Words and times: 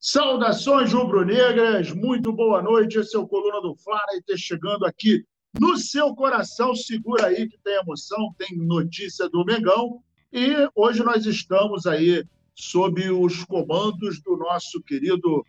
Saudações 0.00 0.92
rubro-negras, 0.92 1.90
muito 1.90 2.32
boa 2.32 2.62
noite. 2.62 3.00
Esse 3.00 3.16
é 3.16 3.18
o 3.18 3.26
Coluna 3.26 3.60
do 3.60 3.74
Fla 3.74 4.00
e 4.12 4.18
está 4.18 4.36
chegando 4.36 4.86
aqui 4.86 5.24
no 5.58 5.76
seu 5.76 6.14
coração. 6.14 6.72
Segura 6.72 7.26
aí 7.26 7.48
que 7.48 7.58
tem 7.64 7.74
emoção, 7.74 8.32
tem 8.38 8.56
notícia 8.56 9.28
do 9.28 9.44
Mengão. 9.44 10.00
E 10.32 10.54
hoje 10.76 11.02
nós 11.02 11.26
estamos 11.26 11.84
aí 11.84 12.24
sob 12.54 13.10
os 13.10 13.42
comandos 13.44 14.22
do 14.22 14.36
nosso 14.36 14.80
querido. 14.82 15.44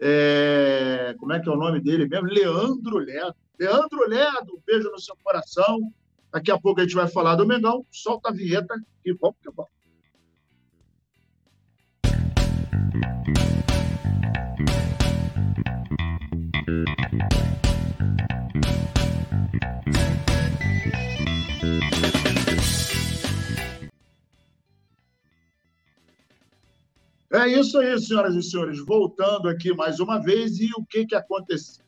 É... 0.00 1.14
Como 1.18 1.34
é 1.34 1.40
que 1.40 1.50
é 1.50 1.52
o 1.52 1.58
nome 1.58 1.78
dele 1.78 2.08
mesmo? 2.08 2.26
Leandro 2.26 2.96
Ledo. 2.96 3.34
Leandro 3.58 4.08
Ledo, 4.08 4.54
um 4.56 4.62
beijo 4.66 4.90
no 4.90 4.98
seu 4.98 5.14
coração. 5.22 5.78
Daqui 6.32 6.50
a 6.50 6.58
pouco 6.58 6.80
a 6.80 6.84
gente 6.84 6.94
vai 6.94 7.06
falar 7.06 7.36
do 7.36 7.46
Mengão. 7.46 7.84
Solta 7.90 8.30
a 8.30 8.32
vinheta 8.32 8.74
e 9.04 9.12
vamos 9.12 9.36
que 9.42 9.50
vamos. 9.54 9.70
É 27.32 27.46
isso 27.48 27.78
aí, 27.78 27.98
senhoras 27.98 28.34
e 28.34 28.42
senhores. 28.42 28.84
Voltando 28.84 29.48
aqui 29.48 29.72
mais 29.72 30.00
uma 30.00 30.18
vez, 30.18 30.58
e 30.58 30.68
o 30.76 30.84
que, 30.84 31.06
que 31.06 31.14
aconteceu? 31.14 31.84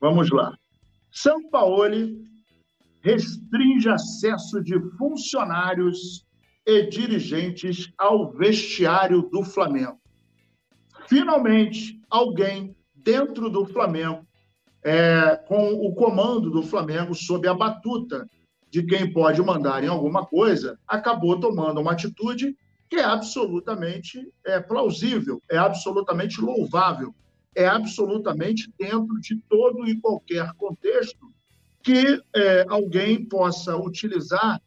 Vamos 0.00 0.30
lá. 0.30 0.52
São 1.12 1.48
Paulo 1.48 1.84
restringe 3.00 3.88
acesso 3.88 4.62
de 4.62 4.78
funcionários 4.98 6.26
e 6.66 6.82
dirigentes 6.86 7.90
ao 7.96 8.32
vestiário 8.32 9.22
do 9.30 9.42
Flamengo. 9.42 9.98
Finalmente, 11.08 12.00
alguém 12.10 12.76
dentro 13.02 13.48
do 13.50 13.64
Flamengo, 13.66 14.26
é, 14.82 15.36
com 15.46 15.72
o 15.72 15.94
comando 15.94 16.50
do 16.50 16.62
Flamengo, 16.62 17.14
sob 17.14 17.46
a 17.46 17.54
batuta 17.54 18.28
de 18.70 18.84
quem 18.84 19.12
pode 19.12 19.42
mandar 19.42 19.82
em 19.82 19.88
alguma 19.88 20.24
coisa, 20.24 20.78
acabou 20.86 21.38
tomando 21.38 21.80
uma 21.80 21.92
atitude 21.92 22.56
que 22.88 22.96
é 22.96 23.04
absolutamente 23.04 24.32
é, 24.44 24.60
plausível, 24.60 25.40
é 25.50 25.56
absolutamente 25.56 26.40
louvável, 26.40 27.14
é 27.54 27.66
absolutamente 27.66 28.72
dentro 28.78 29.20
de 29.20 29.36
todo 29.48 29.86
e 29.86 30.00
qualquer 30.00 30.52
contexto 30.54 31.30
que 31.82 32.22
é, 32.34 32.66
alguém 32.68 33.24
possa 33.24 33.76
utilizar 33.76 34.60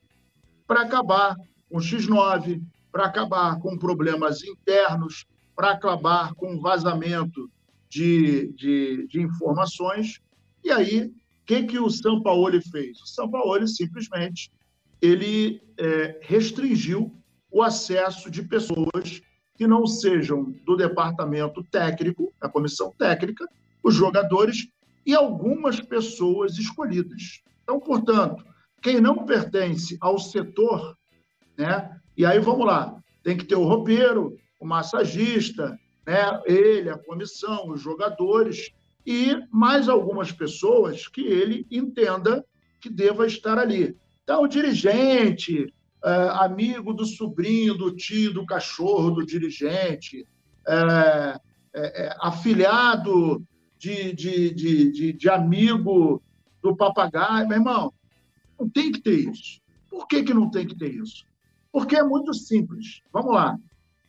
para 0.67 0.81
acabar 0.81 1.35
com 1.69 1.77
o 1.77 1.81
X9, 1.81 2.61
para 2.91 3.05
acabar 3.05 3.59
com 3.59 3.77
problemas 3.77 4.43
internos, 4.43 5.25
para 5.55 5.71
acabar 5.71 6.33
com 6.33 6.59
vazamento 6.59 7.49
de, 7.93 8.51
de, 8.53 9.07
de 9.07 9.21
informações. 9.21 10.19
E 10.63 10.71
aí, 10.71 11.05
o 11.05 11.13
que, 11.45 11.63
que 11.63 11.79
o 11.79 11.89
São 11.89 12.23
Paulo 12.23 12.59
fez? 12.71 12.99
O 13.01 13.05
São 13.05 13.29
Paulo 13.29 13.67
simplesmente 13.67 14.51
ele 14.99 15.61
é, 15.77 16.19
restringiu 16.23 17.13
o 17.51 17.61
acesso 17.61 18.31
de 18.31 18.41
pessoas 18.41 19.21
que 19.55 19.67
não 19.67 19.85
sejam 19.85 20.55
do 20.65 20.75
departamento 20.75 21.63
técnico, 21.65 22.33
da 22.41 22.49
comissão 22.49 22.91
técnica, 22.97 23.45
os 23.83 23.93
jogadores 23.93 24.67
e 25.05 25.13
algumas 25.13 25.79
pessoas 25.79 26.57
escolhidas. 26.57 27.43
Então, 27.61 27.79
portanto, 27.79 28.43
quem 28.81 28.99
não 28.99 29.25
pertence 29.25 29.97
ao 30.01 30.17
setor, 30.17 30.97
né? 31.55 31.95
E 32.17 32.25
aí 32.25 32.39
vamos 32.39 32.65
lá, 32.65 32.97
tem 33.21 33.37
que 33.37 33.45
ter 33.45 33.55
o 33.55 33.67
roupeiro, 33.67 34.35
o 34.59 34.65
massagista, 34.65 35.77
né? 36.05 36.41
Ele, 36.45 36.89
a 36.89 36.97
comissão, 36.97 37.69
os 37.69 37.81
jogadores 37.81 38.71
e 39.05 39.35
mais 39.51 39.89
algumas 39.89 40.31
pessoas 40.31 41.07
que 41.07 41.21
ele 41.21 41.67
entenda 41.69 42.45
que 42.79 42.89
deva 42.89 43.25
estar 43.25 43.57
ali. 43.57 43.95
Então, 44.23 44.43
o 44.43 44.47
dirigente, 44.47 45.73
é, 46.03 46.09
amigo 46.31 46.93
do 46.93 47.05
sobrinho, 47.05 47.77
do 47.77 47.95
tio, 47.95 48.33
do 48.33 48.45
cachorro, 48.45 49.11
do 49.11 49.25
dirigente, 49.25 50.25
é, 50.67 51.39
é, 51.73 52.05
é, 52.05 52.15
afilhado 52.21 53.45
de, 53.77 54.13
de, 54.13 54.53
de, 54.53 55.13
de, 55.13 55.29
amigo 55.29 56.21
do 56.61 56.75
papagaio. 56.75 57.47
Meu 57.47 57.57
irmão, 57.57 57.93
não 58.59 58.69
tem 58.69 58.91
que 58.91 59.01
ter 59.01 59.29
isso. 59.29 59.61
Por 59.89 60.07
que, 60.07 60.23
que 60.23 60.33
não 60.33 60.49
tem 60.49 60.65
que 60.65 60.75
ter 60.75 60.93
isso? 60.93 61.25
Porque 61.71 61.95
é 61.95 62.03
muito 62.03 62.33
simples. 62.33 63.01
Vamos 63.11 63.33
lá. 63.33 63.57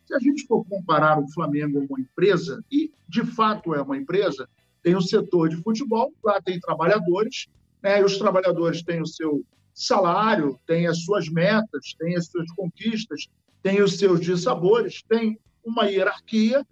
Se 0.05 0.13
a 0.13 0.19
gente 0.19 0.45
for 0.45 0.63
comparar 0.65 1.19
o 1.19 1.31
Flamengo 1.31 1.87
com 1.87 1.95
uma 1.95 2.01
empresa, 2.01 2.63
e 2.71 2.91
de 3.07 3.25
fato 3.25 3.73
é 3.73 3.81
uma 3.81 3.97
empresa, 3.97 4.47
tem 4.83 4.95
o 4.95 5.01
setor 5.01 5.49
de 5.49 5.57
futebol, 5.57 6.13
lá 6.23 6.39
tem 6.41 6.59
trabalhadores, 6.59 7.47
né, 7.81 7.99
e 7.99 8.03
os 8.03 8.17
trabalhadores 8.17 8.83
têm 8.83 9.01
o 9.01 9.07
seu 9.07 9.43
salário, 9.73 10.59
tem 10.65 10.87
as 10.87 11.03
suas 11.03 11.27
metas, 11.27 11.93
tem 11.97 12.15
as 12.15 12.27
suas 12.27 12.49
conquistas, 12.51 13.27
tem 13.61 13.81
os 13.81 13.97
seus 13.97 14.21
dissabores, 14.21 15.01
tem 15.07 15.39
uma 15.63 15.85
hierarquia. 15.85 16.65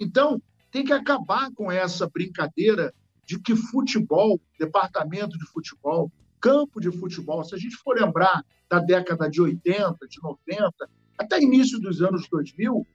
Então, 0.00 0.40
tem 0.70 0.84
que 0.84 0.92
acabar 0.92 1.52
com 1.52 1.70
essa 1.70 2.08
brincadeira 2.08 2.92
de 3.24 3.38
que 3.38 3.54
futebol, 3.54 4.40
departamento 4.58 5.38
de 5.38 5.44
futebol, 5.46 6.10
campo 6.40 6.80
de 6.80 6.90
futebol, 6.90 7.44
se 7.44 7.54
a 7.54 7.58
gente 7.58 7.76
for 7.76 7.98
lembrar 8.00 8.42
da 8.68 8.78
década 8.78 9.28
de 9.28 9.40
80, 9.40 9.96
de 10.08 10.22
90, 10.22 10.88
até 11.18 11.40
início 11.40 11.78
dos 11.80 12.00
anos 12.00 12.28
2000, 12.30 12.86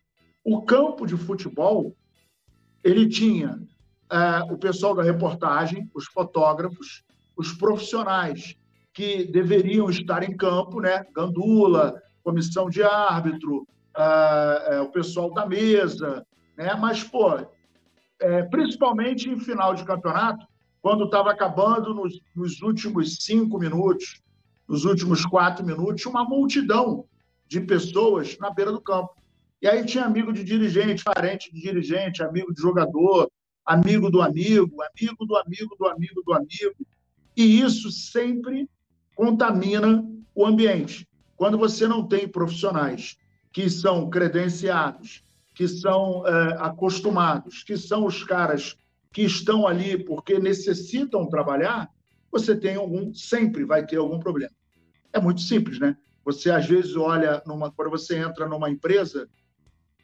o 0.44 0.62
campo 0.62 1.06
de 1.06 1.18
futebol 1.18 1.96
ele 2.84 3.08
tinha 3.08 3.62
é, 4.12 4.52
o 4.52 4.58
pessoal 4.58 4.96
da 4.96 5.04
reportagem, 5.04 5.90
os 5.94 6.06
fotógrafos, 6.06 7.04
os 7.36 7.54
profissionais 7.54 8.56
que 8.94 9.26
deveriam 9.26 9.90
estar 9.90 10.24
em 10.24 10.38
campo, 10.38 10.80
né? 10.80 11.04
Gandula, 11.16 12.02
comissão 12.24 12.70
de 12.70 12.84
árbitro, 12.84 13.68
uh, 13.98 14.82
uh, 14.82 14.84
o 14.84 14.92
pessoal 14.92 15.34
da 15.34 15.48
mesa, 15.48 16.26
né? 16.56 16.76
Mas, 16.76 17.04
pô, 17.04 17.40
é, 18.20 18.44
principalmente 18.44 19.30
em 19.30 19.40
final 19.40 19.74
de 19.74 19.84
campeonato, 19.84 20.46
quando 20.82 21.06
estava 21.06 21.32
acabando 21.32 21.94
nos, 21.94 22.20
nos, 22.36 22.62
últimos 22.62 23.18
cinco 23.22 23.58
minutos, 23.58 24.22
nos 24.68 24.86
últimos 24.86 25.26
quatro 25.26 25.66
minutos, 25.66 26.06
uma 26.06 26.24
multidão 26.24 27.06
de 27.48 27.62
pessoas 27.62 28.38
na 28.40 28.50
beira 28.50 28.72
do 28.72 28.82
campo. 28.82 29.14
E 29.62 29.68
aí 29.68 29.86
tinha 29.86 30.04
amigo 30.04 30.34
de 30.34 30.44
dirigente, 30.44 31.04
parente 31.04 31.54
de 31.54 31.62
dirigente, 31.62 32.22
amigo 32.22 32.54
de 32.54 32.62
jogador, 32.62 33.32
amigo 33.66 34.10
do 34.10 34.22
amigo, 34.22 34.76
amigo 34.82 35.26
do 35.26 35.38
amigo 35.38 35.76
do 35.78 35.88
amigo 35.88 36.22
do 36.26 36.34
amigo. 36.34 36.88
E 37.36 37.62
isso 37.62 37.92
sempre 37.92 38.70
contamina 39.16 40.06
o 40.36 40.46
ambiente. 40.46 41.08
Quando 41.36 41.58
você 41.58 41.88
não 41.88 42.08
tem 42.08 42.28
profissionais 42.28 43.18
que 43.52 43.70
são 43.70 44.10
credenciados, 44.10 45.24
que 45.54 45.68
são 45.68 46.28
é, 46.28 46.58
acostumados, 46.60 47.64
que 47.64 47.78
são 47.78 48.06
os 48.06 48.24
caras 48.24 48.76
que 49.12 49.22
estão 49.22 49.68
ali 49.68 50.04
porque 50.04 50.40
necessitam 50.40 51.28
trabalhar, 51.28 51.90
você 52.32 52.56
tem 52.56 52.76
algum, 52.76 53.14
sempre 53.14 53.64
vai 53.64 53.86
ter 53.86 53.98
algum 53.98 54.20
problema. 54.20 54.52
É 55.14 55.20
muito 55.20 55.42
simples, 55.42 55.80
né? 55.80 55.96
Você 56.26 56.50
às 56.50 56.66
vezes 56.66 56.96
olha 56.96 57.42
numa, 57.46 57.72
quando 57.72 57.92
você 57.92 58.18
entra 58.18 58.48
numa 58.48 58.70
empresa 58.70 59.28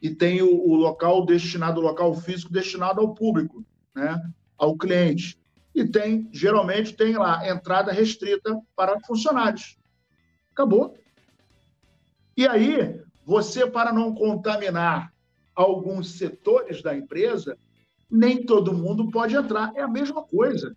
e 0.02 0.10
tem 0.10 0.42
o, 0.42 0.50
o 0.50 0.74
local 0.74 1.24
destinado, 1.24 1.80
o 1.80 1.84
local 1.84 2.14
físico 2.14 2.52
destinado 2.52 3.00
ao 3.00 3.14
público, 3.14 3.64
né? 3.94 4.22
Ao 4.58 4.76
cliente 4.76 5.40
e 5.74 5.86
tem, 5.86 6.28
geralmente, 6.32 6.96
tem 6.96 7.16
lá 7.16 7.48
entrada 7.48 7.92
restrita 7.92 8.60
para 8.74 9.00
funcionários. 9.00 9.78
Acabou. 10.52 10.96
E 12.36 12.46
aí, 12.46 13.00
você, 13.24 13.66
para 13.66 13.92
não 13.92 14.14
contaminar 14.14 15.12
alguns 15.54 16.18
setores 16.18 16.82
da 16.82 16.96
empresa, 16.96 17.56
nem 18.10 18.44
todo 18.44 18.74
mundo 18.74 19.10
pode 19.10 19.36
entrar. 19.36 19.72
É 19.76 19.82
a 19.82 19.88
mesma 19.88 20.22
coisa. 20.22 20.76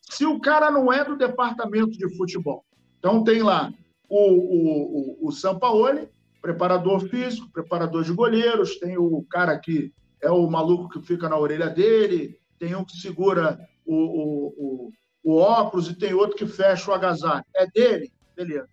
Se 0.00 0.24
o 0.24 0.40
cara 0.40 0.70
não 0.70 0.92
é 0.92 1.04
do 1.04 1.16
departamento 1.16 1.92
de 1.92 2.16
futebol, 2.16 2.64
então 2.98 3.22
tem 3.22 3.42
lá 3.42 3.72
o, 4.10 4.18
o, 4.18 5.24
o, 5.24 5.28
o 5.28 5.32
Sampaoli, 5.32 6.08
preparador 6.42 7.00
físico, 7.08 7.50
preparador 7.52 8.02
de 8.02 8.12
goleiros, 8.12 8.76
tem 8.78 8.98
o 8.98 9.24
cara 9.30 9.56
que 9.58 9.92
é 10.20 10.30
o 10.30 10.50
maluco 10.50 10.88
que 10.88 11.06
fica 11.06 11.28
na 11.28 11.38
orelha 11.38 11.70
dele, 11.70 12.38
tem 12.58 12.74
um 12.74 12.84
que 12.84 12.96
segura 12.96 13.58
o, 13.86 13.94
o, 13.94 14.46
o, 14.58 14.92
o 15.22 15.36
óculos 15.36 15.88
e 15.88 15.94
tem 15.94 16.12
outro 16.12 16.36
que 16.36 16.46
fecha 16.46 16.90
o 16.90 16.94
agasalho. 16.94 17.44
É 17.54 17.66
dele? 17.66 18.12
Beleza. 18.36 18.68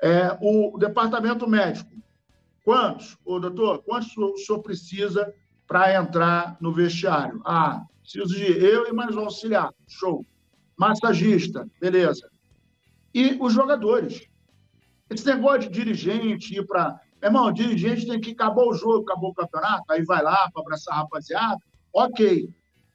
É, 0.00 0.38
o 0.40 0.78
departamento 0.78 1.48
médico. 1.48 1.90
Quantos? 2.64 3.18
Ô, 3.24 3.40
doutor, 3.40 3.82
quantos 3.82 4.16
o 4.16 4.36
senhor 4.36 4.60
precisa 4.60 5.34
para 5.66 5.94
entrar 6.00 6.56
no 6.60 6.72
vestiário? 6.72 7.40
Ah, 7.44 7.82
preciso 8.00 8.36
de 8.36 8.44
eu 8.44 8.86
e 8.86 8.92
mais 8.92 9.16
um 9.16 9.20
auxiliar. 9.20 9.72
Show. 9.88 10.24
Massagista, 10.76 11.68
beleza. 11.80 12.30
E 13.14 13.36
os 13.40 13.52
jogadores. 13.52 14.26
Esse 15.10 15.26
negócio 15.26 15.60
de 15.60 15.68
dirigente 15.68 16.56
ir 16.56 16.66
para 16.66 16.98
irmão, 17.22 17.52
dirigente 17.52 18.06
tem 18.06 18.20
que 18.20 18.32
acabar 18.32 18.64
o 18.64 18.74
jogo, 18.74 19.02
acabou 19.02 19.30
o 19.30 19.34
campeonato, 19.34 19.84
aí 19.88 20.02
vai 20.04 20.22
lá 20.22 20.50
para 20.52 20.62
abraçar 20.62 20.94
a 20.94 20.98
rapaziada, 20.98 21.58
ok. 21.92 22.48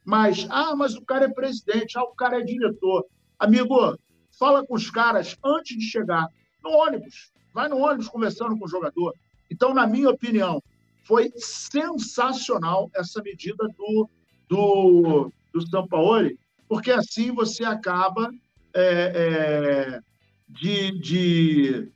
Mas, 0.03 0.47
ah, 0.49 0.75
mas 0.75 0.95
o 0.95 1.05
cara 1.05 1.25
é 1.25 1.29
presidente, 1.29 1.97
ah, 1.97 2.03
o 2.03 2.15
cara 2.15 2.39
é 2.39 2.43
diretor. 2.43 3.05
Amigo, 3.39 3.97
fala 4.37 4.65
com 4.65 4.75
os 4.75 4.89
caras 4.89 5.37
antes 5.43 5.77
de 5.77 5.83
chegar 5.83 6.27
no 6.63 6.71
ônibus. 6.71 7.31
Vai 7.53 7.67
no 7.69 7.77
ônibus 7.77 8.07
conversando 8.07 8.57
com 8.57 8.65
o 8.65 8.69
jogador. 8.69 9.13
Então, 9.49 9.73
na 9.73 9.87
minha 9.87 10.09
opinião, 10.09 10.61
foi 11.03 11.31
sensacional 11.37 12.89
essa 12.95 13.21
medida 13.21 13.67
do, 13.77 14.09
do, 14.49 15.31
do 15.53 15.67
Sampaoli, 15.69 16.37
porque 16.67 16.91
assim 16.91 17.31
você 17.31 17.63
acaba 17.63 18.29
é, 18.73 18.81
é, 18.83 19.99
de, 20.47 20.91
de, 20.99 21.91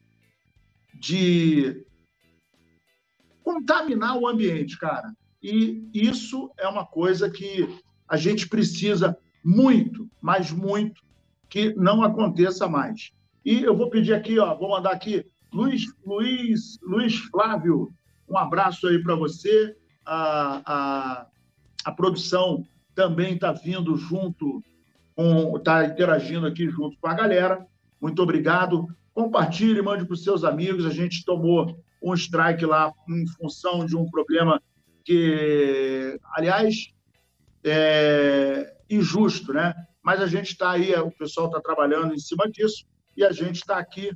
de 0.94 1.86
contaminar 3.44 4.18
o 4.18 4.28
ambiente, 4.28 4.78
cara. 4.78 5.14
E 5.42 5.90
isso 5.94 6.52
é 6.58 6.68
uma 6.68 6.86
coisa 6.86 7.30
que 7.30 7.68
a 8.08 8.18
gente 8.18 8.48
precisa 8.48 9.18
muito, 9.44 10.10
mas 10.22 10.52
muito, 10.52 11.02
que 11.50 11.74
não 11.74 12.04
aconteça 12.04 12.68
mais. 12.68 13.12
E 13.44 13.64
eu 13.64 13.76
vou 13.76 13.90
pedir 13.90 14.14
aqui, 14.14 14.38
ó, 14.38 14.56
vou 14.56 14.70
mandar 14.70 14.92
aqui, 14.92 15.26
Luiz, 15.52 15.84
Luiz, 16.06 16.80
Luiz 16.82 17.16
Flávio, 17.16 17.92
um 18.30 18.38
abraço 18.38 18.88
aí 18.88 19.02
para 19.02 19.16
você. 19.16 19.76
A, 20.06 20.62
a, 20.66 21.28
a 21.86 21.92
produção 21.92 22.66
também 22.96 23.34
está 23.34 23.52
vindo 23.52 23.98
junto, 23.98 24.64
está 25.58 25.86
interagindo 25.86 26.46
aqui 26.46 26.70
junto 26.70 26.98
com 27.00 27.08
a 27.08 27.14
galera. 27.14 27.68
Muito 28.02 28.22
obrigado. 28.22 28.88
Compartilhe, 29.14 29.82
mande 29.82 30.06
para 30.06 30.14
os 30.14 30.24
seus 30.24 30.44
amigos. 30.44 30.86
A 30.86 30.90
gente 30.90 31.24
tomou 31.24 31.80
um 32.02 32.14
strike 32.14 32.66
lá 32.66 32.92
em 33.08 33.28
função 33.28 33.86
de 33.86 33.96
um 33.96 34.10
problema 34.10 34.62
que, 35.04 36.20
aliás, 36.34 36.92
é 37.64 38.74
injusto, 38.90 39.54
né? 39.54 39.74
Mas 40.04 40.20
a 40.20 40.28
gente 40.28 40.48
está 40.48 40.72
aí, 40.72 40.94
o 40.96 41.12
pessoal 41.12 41.48
está 41.48 41.62
trabalhando 41.62 42.14
em 42.14 42.20
cima 42.20 42.50
disso 42.50 42.86
e 43.16 43.24
a 43.24 43.32
gente 43.32 43.58
está 43.58 43.78
aqui 43.78 44.12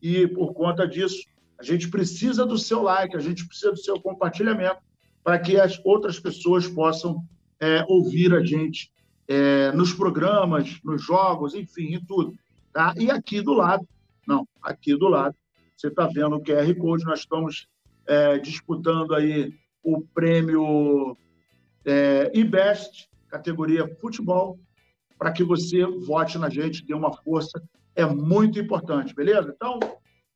e 0.00 0.28
por 0.28 0.54
conta 0.54 0.86
disso 0.86 1.24
a 1.58 1.62
gente 1.62 1.88
precisa 1.88 2.44
do 2.44 2.58
seu 2.58 2.82
like, 2.82 3.16
a 3.16 3.20
gente 3.20 3.46
precisa 3.46 3.72
do 3.72 3.78
seu 3.78 4.00
compartilhamento 4.00 4.78
para 5.22 5.38
que 5.38 5.58
as 5.58 5.80
outras 5.84 6.20
pessoas 6.20 6.68
possam 6.68 7.24
é, 7.60 7.84
ouvir 7.88 8.34
a 8.34 8.44
gente 8.44 8.92
é, 9.26 9.72
nos 9.72 9.92
programas, 9.92 10.78
nos 10.84 11.02
jogos, 11.02 11.54
enfim, 11.54 11.94
em 11.94 12.04
tudo. 12.04 12.34
Tá? 12.74 12.92
E 12.98 13.08
aqui 13.08 13.40
do 13.40 13.52
lado, 13.52 13.88
não, 14.26 14.48
aqui 14.60 14.96
do 14.96 15.06
lado, 15.06 15.36
você 15.76 15.86
está 15.86 16.08
vendo 16.08 16.34
o 16.34 16.42
QR 16.42 16.74
Code, 16.74 17.04
nós 17.04 17.20
estamos 17.20 17.68
é, 18.04 18.36
disputando 18.38 19.14
aí 19.14 19.54
o 19.80 20.00
prêmio 20.00 21.16
é, 21.84 22.32
IBEST, 22.34 23.08
categoria 23.28 23.86
futebol, 24.00 24.58
para 25.16 25.30
que 25.30 25.44
você 25.44 25.86
vote 25.86 26.36
na 26.36 26.50
gente, 26.50 26.84
dê 26.84 26.94
uma 26.94 27.12
força, 27.12 27.62
é 27.94 28.04
muito 28.04 28.58
importante, 28.58 29.14
beleza? 29.14 29.52
Então, 29.54 29.78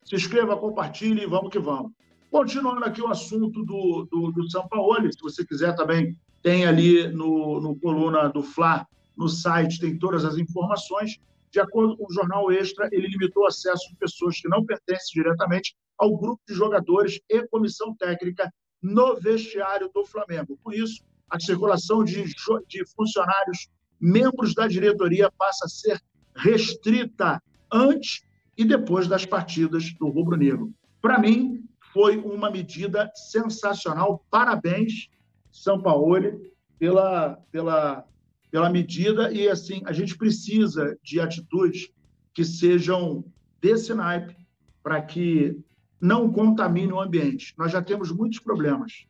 se 0.04 0.14
inscreva, 0.14 0.56
compartilhe 0.56 1.24
e 1.24 1.26
vamos 1.26 1.50
que 1.50 1.58
vamos. 1.58 1.90
Continuando 2.30 2.84
aqui 2.84 3.02
o 3.02 3.08
assunto 3.08 3.64
do, 3.64 4.06
do, 4.08 4.30
do 4.30 4.48
São 4.48 4.68
Paulo, 4.68 5.12
se 5.12 5.20
você 5.20 5.44
quiser 5.44 5.74
também, 5.74 6.16
tem 6.40 6.66
ali 6.66 7.08
no, 7.08 7.60
no 7.60 7.74
coluna 7.74 8.28
do 8.28 8.44
Fla, 8.44 8.86
no 9.16 9.28
site, 9.28 9.80
tem 9.80 9.98
todas 9.98 10.24
as 10.24 10.36
informações. 10.36 11.18
De 11.50 11.60
acordo 11.60 11.96
com 11.96 12.04
o 12.04 12.12
jornal 12.12 12.50
Extra, 12.50 12.88
ele 12.92 13.08
limitou 13.08 13.44
o 13.44 13.46
acesso 13.46 13.88
de 13.88 13.96
pessoas 13.96 14.40
que 14.40 14.48
não 14.48 14.64
pertencem 14.64 15.22
diretamente 15.22 15.76
ao 15.98 16.16
grupo 16.16 16.40
de 16.46 16.54
jogadores 16.54 17.20
e 17.28 17.46
comissão 17.48 17.94
técnica 17.96 18.52
no 18.82 19.16
vestiário 19.16 19.90
do 19.92 20.04
Flamengo. 20.04 20.58
Com 20.62 20.72
isso, 20.72 21.02
a 21.28 21.38
circulação 21.40 22.04
de, 22.04 22.24
de 22.24 22.86
funcionários, 22.94 23.68
membros 24.00 24.54
da 24.54 24.66
diretoria, 24.66 25.30
passa 25.36 25.66
a 25.66 25.68
ser 25.68 26.00
restrita 26.36 27.42
antes 27.72 28.22
e 28.56 28.64
depois 28.64 29.06
das 29.08 29.26
partidas 29.26 29.92
do 29.94 30.08
Rubro 30.08 30.36
Negro. 30.36 30.72
Para 31.00 31.18
mim, 31.18 31.64
foi 31.92 32.16
uma 32.18 32.50
medida 32.50 33.10
sensacional. 33.14 34.24
Parabéns, 34.30 35.08
São 35.50 35.80
Paulo, 35.80 36.40
pela, 36.78 37.38
pela, 37.50 38.04
pela 38.50 38.70
medida. 38.70 39.32
E, 39.32 39.48
assim, 39.48 39.82
a 39.84 39.92
gente 39.92 40.16
precisa 40.16 40.98
de 41.02 41.20
atitudes 41.20 41.90
que 42.34 42.44
sejam 42.44 43.24
desse 43.60 43.92
naipe 43.94 44.36
para 44.82 45.02
que 45.02 45.58
não 46.00 46.32
contamine 46.32 46.92
o 46.92 47.00
ambiente. 47.00 47.54
Nós 47.58 47.72
já 47.72 47.82
temos 47.82 48.12
muitos 48.12 48.38
problemas. 48.38 49.06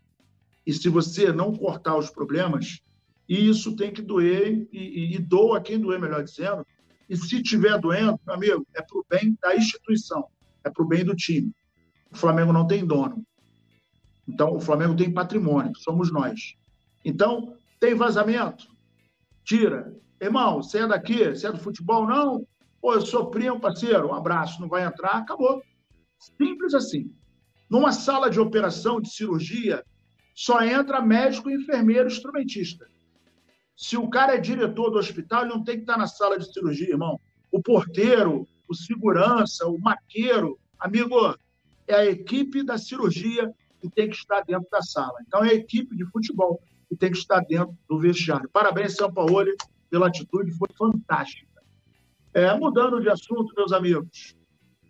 E 0.66 0.72
se 0.72 0.88
você 0.88 1.32
não 1.32 1.54
cortar 1.54 1.96
os 1.96 2.10
problemas, 2.10 2.80
isso 3.28 3.76
tem 3.76 3.92
que 3.92 4.02
doer, 4.02 4.66
e, 4.72 4.78
e, 4.78 5.16
e 5.16 5.18
doa 5.18 5.60
quem 5.60 5.78
doer, 5.78 6.00
melhor 6.00 6.24
dizendo. 6.24 6.66
E 7.08 7.16
se 7.16 7.36
estiver 7.36 7.78
doendo, 7.78 8.18
meu 8.26 8.34
amigo, 8.34 8.66
é 8.74 8.82
para 8.82 8.98
o 8.98 9.04
bem 9.08 9.36
da 9.40 9.56
instituição, 9.56 10.26
é 10.64 10.70
para 10.70 10.82
o 10.82 10.88
bem 10.88 11.04
do 11.04 11.14
time. 11.14 11.52
O 12.10 12.16
Flamengo 12.16 12.52
não 12.52 12.66
tem 12.66 12.86
dono. 12.86 13.24
Então, 14.26 14.54
o 14.54 14.60
Flamengo 14.60 14.94
tem 14.94 15.10
patrimônio, 15.10 15.72
somos 15.76 16.12
nós. 16.12 16.54
Então, 17.04 17.56
tem 17.80 17.94
vazamento? 17.94 18.68
Tira. 19.48 19.96
Irmão, 20.20 20.62
você 20.62 20.80
é 20.80 20.86
daqui? 20.86 21.24
Você 21.24 21.46
é 21.46 21.52
do 21.52 21.58
futebol? 21.58 22.06
Não. 22.06 22.46
Pô, 22.82 22.92
eu 22.92 23.00
sou 23.00 23.30
primo, 23.30 23.58
parceiro. 23.58 24.08
Um 24.08 24.14
abraço. 24.14 24.60
Não 24.60 24.68
vai 24.68 24.84
entrar? 24.84 25.12
Acabou. 25.12 25.62
Simples 26.18 26.74
assim. 26.74 27.10
Numa 27.70 27.90
sala 27.90 28.28
de 28.28 28.38
operação, 28.38 29.00
de 29.00 29.08
cirurgia, 29.08 29.82
só 30.34 30.62
entra 30.62 31.00
médico, 31.00 31.48
enfermeiro, 31.48 32.08
instrumentista. 32.08 32.86
Se 33.74 33.96
o 33.96 34.10
cara 34.10 34.34
é 34.34 34.38
diretor 34.38 34.90
do 34.90 34.98
hospital, 34.98 35.44
ele 35.44 35.54
não 35.54 35.64
tem 35.64 35.76
que 35.76 35.82
estar 35.82 35.96
na 35.96 36.06
sala 36.06 36.38
de 36.38 36.52
cirurgia, 36.52 36.90
irmão. 36.90 37.18
O 37.50 37.62
porteiro, 37.62 38.46
o 38.68 38.74
segurança, 38.74 39.66
o 39.66 39.78
maqueiro, 39.78 40.58
amigo, 40.78 41.34
é 41.86 41.94
a 41.94 42.04
equipe 42.04 42.62
da 42.62 42.76
cirurgia 42.76 43.50
que 43.80 43.88
tem 43.88 44.10
que 44.10 44.16
estar 44.16 44.42
dentro 44.42 44.68
da 44.70 44.82
sala. 44.82 45.14
Então, 45.26 45.42
é 45.42 45.52
a 45.52 45.54
equipe 45.54 45.96
de 45.96 46.04
futebol 46.10 46.60
que 46.88 46.96
tem 46.96 47.10
que 47.10 47.18
estar 47.18 47.40
dentro 47.40 47.76
do 47.88 47.98
vestiário. 47.98 48.48
Parabéns, 48.50 48.96
São 48.96 49.12
Paulo, 49.12 49.44
pela 49.90 50.08
atitude, 50.08 50.52
foi 50.52 50.68
fantástica. 50.76 51.62
É, 52.32 52.54
mudando 52.54 53.00
de 53.00 53.08
assunto, 53.08 53.54
meus 53.56 53.72
amigos, 53.72 54.36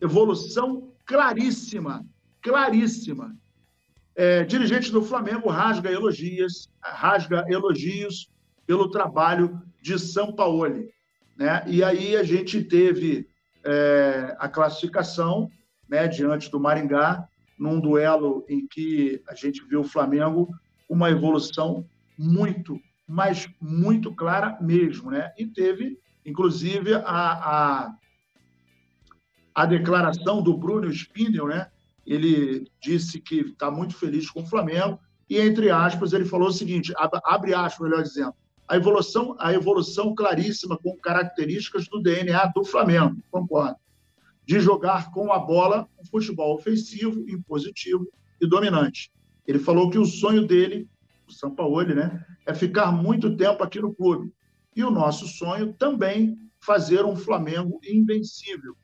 evolução 0.00 0.92
claríssima, 1.04 2.04
claríssima. 2.40 3.36
É, 4.14 4.44
dirigente 4.44 4.90
do 4.90 5.02
Flamengo 5.02 5.48
rasga 5.48 5.90
elogios, 5.90 6.68
rasga 6.82 7.44
elogios 7.48 8.28
pelo 8.66 8.90
trabalho 8.90 9.60
de 9.80 9.98
São 9.98 10.32
Paulo. 10.32 10.88
Né? 11.36 11.64
E 11.66 11.82
aí 11.84 12.16
a 12.16 12.22
gente 12.22 12.62
teve 12.62 13.28
é, 13.64 14.36
a 14.38 14.48
classificação 14.48 15.48
né, 15.88 16.06
diante 16.06 16.50
do 16.50 16.60
Maringá, 16.60 17.26
num 17.58 17.80
duelo 17.80 18.44
em 18.48 18.66
que 18.66 19.22
a 19.28 19.34
gente 19.34 19.64
viu 19.64 19.80
o 19.80 19.88
Flamengo 19.88 20.48
uma 20.88 21.10
evolução 21.10 21.84
muito, 22.18 22.80
mas 23.06 23.48
muito 23.60 24.14
clara 24.14 24.58
mesmo. 24.60 25.10
Né? 25.10 25.32
E 25.38 25.46
teve, 25.46 25.98
inclusive, 26.24 26.94
a, 26.94 27.02
a, 27.06 27.94
a 29.54 29.66
declaração 29.66 30.42
do 30.42 30.56
Bruno 30.56 30.90
Spindel, 30.90 31.48
né? 31.48 31.70
ele 32.06 32.66
disse 32.80 33.20
que 33.20 33.40
está 33.40 33.70
muito 33.70 33.94
feliz 33.94 34.30
com 34.30 34.42
o 34.42 34.46
Flamengo, 34.46 34.98
e, 35.28 35.38
entre 35.38 35.70
aspas, 35.70 36.14
ele 36.14 36.24
falou 36.24 36.48
o 36.48 36.52
seguinte, 36.52 36.92
abre 36.96 37.52
aspas, 37.52 37.86
melhor 37.86 38.02
dizendo, 38.02 38.32
a 38.66 38.76
evolução, 38.76 39.36
a 39.38 39.52
evolução 39.52 40.14
claríssima 40.14 40.78
com 40.78 40.96
características 40.96 41.86
do 41.86 42.00
DNA 42.00 42.46
do 42.54 42.64
Flamengo, 42.64 43.22
concordo 43.30 43.76
de 44.48 44.60
jogar 44.60 45.10
com 45.10 45.30
a 45.30 45.38
bola 45.38 45.86
um 46.00 46.06
futebol 46.06 46.54
ofensivo, 46.54 47.28
impositivo 47.28 48.08
e 48.40 48.48
dominante. 48.48 49.12
Ele 49.48 49.58
falou 49.58 49.88
que 49.88 49.98
o 49.98 50.04
sonho 50.04 50.46
dele, 50.46 50.86
o 51.26 51.32
Sampaoli, 51.32 51.94
né, 51.94 52.22
é 52.44 52.52
ficar 52.52 52.92
muito 52.92 53.34
tempo 53.34 53.64
aqui 53.64 53.80
no 53.80 53.94
clube. 53.94 54.30
E 54.76 54.84
o 54.84 54.90
nosso 54.90 55.26
sonho 55.26 55.72
também 55.72 56.38
fazer 56.60 57.02
um 57.06 57.16
Flamengo 57.16 57.80
invencível. 57.82 58.76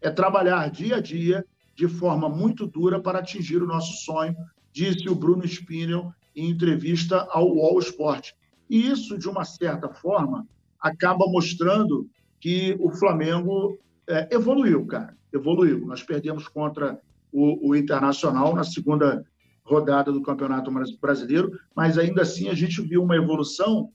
É 0.00 0.10
trabalhar 0.10 0.68
dia 0.68 0.96
a 0.96 1.00
dia 1.00 1.46
de 1.76 1.86
forma 1.86 2.28
muito 2.28 2.66
dura 2.66 3.00
para 3.00 3.20
atingir 3.20 3.62
o 3.62 3.66
nosso 3.66 4.04
sonho, 4.04 4.34
disse 4.72 5.08
o 5.08 5.14
Bruno 5.14 5.46
Spinel 5.46 6.12
em 6.34 6.50
entrevista 6.50 7.28
ao 7.30 7.48
Wall 7.48 7.78
Sport. 7.78 8.32
E 8.68 8.90
isso, 8.90 9.16
de 9.16 9.28
uma 9.28 9.44
certa 9.44 9.88
forma, 9.88 10.44
acaba 10.80 11.24
mostrando 11.28 12.08
que 12.40 12.76
o 12.80 12.90
Flamengo 12.90 13.78
é, 14.08 14.28
evoluiu, 14.34 14.84
cara, 14.86 15.16
evoluiu. 15.32 15.86
Nós 15.86 16.02
perdemos 16.02 16.48
contra 16.48 17.00
o, 17.32 17.70
o, 17.70 17.76
Internacional 17.76 18.54
na 18.54 18.64
segunda 18.64 19.24
rodada 19.70 20.10
do 20.10 20.20
Campeonato 20.20 20.70
Brasileiro, 21.00 21.58
mas 21.74 21.96
ainda 21.96 22.22
assim 22.22 22.48
a 22.48 22.54
gente 22.54 22.82
viu 22.82 23.02
uma 23.02 23.16
evolução 23.16 23.90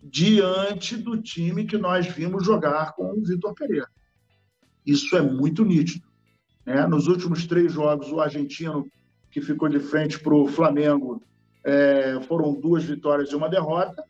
diante 0.00 0.96
do 0.96 1.20
time 1.20 1.66
que 1.66 1.76
nós 1.76 2.06
vimos 2.06 2.44
jogar 2.44 2.92
com 2.92 3.10
o 3.10 3.22
Vitor 3.22 3.52
Pereira. 3.54 3.88
Isso 4.86 5.16
é 5.16 5.20
muito 5.20 5.64
nítido. 5.64 6.06
Né? 6.64 6.86
Nos 6.86 7.08
últimos 7.08 7.46
três 7.46 7.72
jogos, 7.72 8.10
o 8.12 8.20
argentino 8.20 8.86
que 9.30 9.40
ficou 9.40 9.68
de 9.68 9.80
frente 9.80 10.18
para 10.20 10.34
o 10.34 10.46
Flamengo 10.46 11.22
é, 11.64 12.20
foram 12.22 12.54
duas 12.54 12.84
vitórias 12.84 13.30
e 13.30 13.36
uma 13.36 13.48
derrota. 13.48 14.02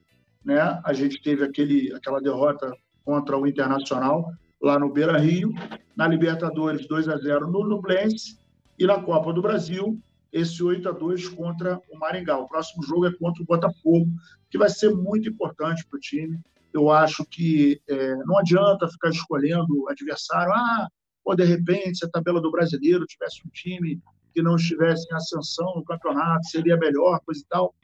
Né? 0.45 0.61
A 0.85 0.93
gente 0.93 1.21
teve 1.23 1.43
aquele, 1.43 1.93
aquela 1.95 2.21
derrota 2.21 2.73
contra 3.05 3.37
o 3.37 3.47
Internacional 3.47 4.31
lá 4.62 4.79
no 4.79 4.93
Beira 4.93 5.19
Rio, 5.19 5.52
na 5.97 6.07
Libertadores 6.07 6.87
2 6.87 7.09
a 7.09 7.17
0 7.17 7.50
no 7.50 7.67
Nublense 7.67 8.38
e 8.79 8.87
na 8.87 9.00
Copa 9.00 9.33
do 9.33 9.43
Brasil 9.43 9.99
esse 10.32 10.62
8 10.62 10.88
a 10.88 10.92
2 10.92 11.28
contra 11.28 11.80
o 11.90 11.99
Maringá. 11.99 12.38
O 12.38 12.49
próximo 12.49 12.82
jogo 12.82 13.06
é 13.06 13.12
contra 13.12 13.42
o 13.42 13.46
Botafogo, 13.46 14.08
que 14.49 14.58
vai 14.58 14.68
ser 14.68 14.94
muito 14.94 15.28
importante 15.28 15.84
para 15.87 15.96
o 15.96 16.00
time. 16.00 16.40
Eu 16.72 16.90
acho 16.90 17.25
que 17.25 17.80
é, 17.88 18.14
não 18.25 18.38
adianta 18.38 18.88
ficar 18.88 19.10
escolhendo 19.10 19.88
adversário. 19.88 20.52
Ah, 20.52 20.88
ou 21.25 21.34
de 21.34 21.44
repente, 21.44 21.99
se 21.99 22.06
a 22.06 22.10
tabela 22.10 22.40
do 22.40 22.50
brasileiro 22.50 23.06
tivesse 23.06 23.40
um 23.46 23.50
time 23.50 24.00
que 24.32 24.42
não 24.42 24.56
estivesse 24.56 25.06
em 25.10 25.16
ascensão 25.16 25.75
no 25.75 25.84
campeonato, 25.84 26.46
seria 26.49 26.76
melhor, 26.76 27.20
coisa 27.20 27.40
e 27.40 27.46
tal. 27.49 27.75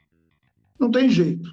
Não 0.79 0.91
tem 0.91 1.09
jeito. 1.11 1.51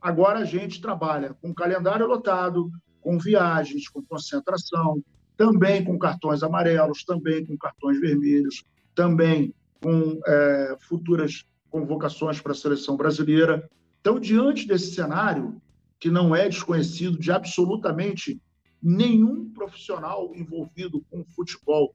Agora 0.00 0.40
a 0.40 0.44
gente 0.44 0.80
trabalha 0.80 1.34
com 1.34 1.54
calendário 1.54 2.06
lotado, 2.06 2.70
com 3.00 3.18
viagens, 3.18 3.88
com 3.88 4.02
concentração, 4.02 5.02
também 5.36 5.84
com 5.84 5.98
cartões 5.98 6.42
amarelos, 6.42 7.04
também 7.04 7.44
com 7.46 7.56
cartões 7.56 8.00
vermelhos, 8.00 8.64
também 8.94 9.54
com 9.82 10.20
é, 10.26 10.76
futuras 10.80 11.44
convocações 11.70 12.40
para 12.40 12.52
a 12.52 12.54
seleção 12.54 12.96
brasileira. 12.96 13.68
Então, 14.00 14.18
diante 14.18 14.66
desse 14.66 14.94
cenário, 14.94 15.60
que 15.98 16.10
não 16.10 16.34
é 16.34 16.48
desconhecido 16.48 17.18
de 17.18 17.30
absolutamente 17.30 18.40
nenhum 18.82 19.50
profissional 19.50 20.32
envolvido 20.34 21.04
com 21.10 21.24
futebol, 21.24 21.94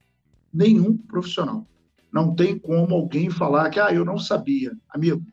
nenhum 0.53 0.97
profissional. 0.97 1.65
Não 2.11 2.35
tem 2.35 2.59
como 2.59 2.93
alguém 2.93 3.29
falar 3.29 3.69
que 3.69 3.79
ah, 3.79 3.93
eu 3.93 4.03
não 4.03 4.17
sabia. 4.17 4.75
Amigo, 4.89 5.25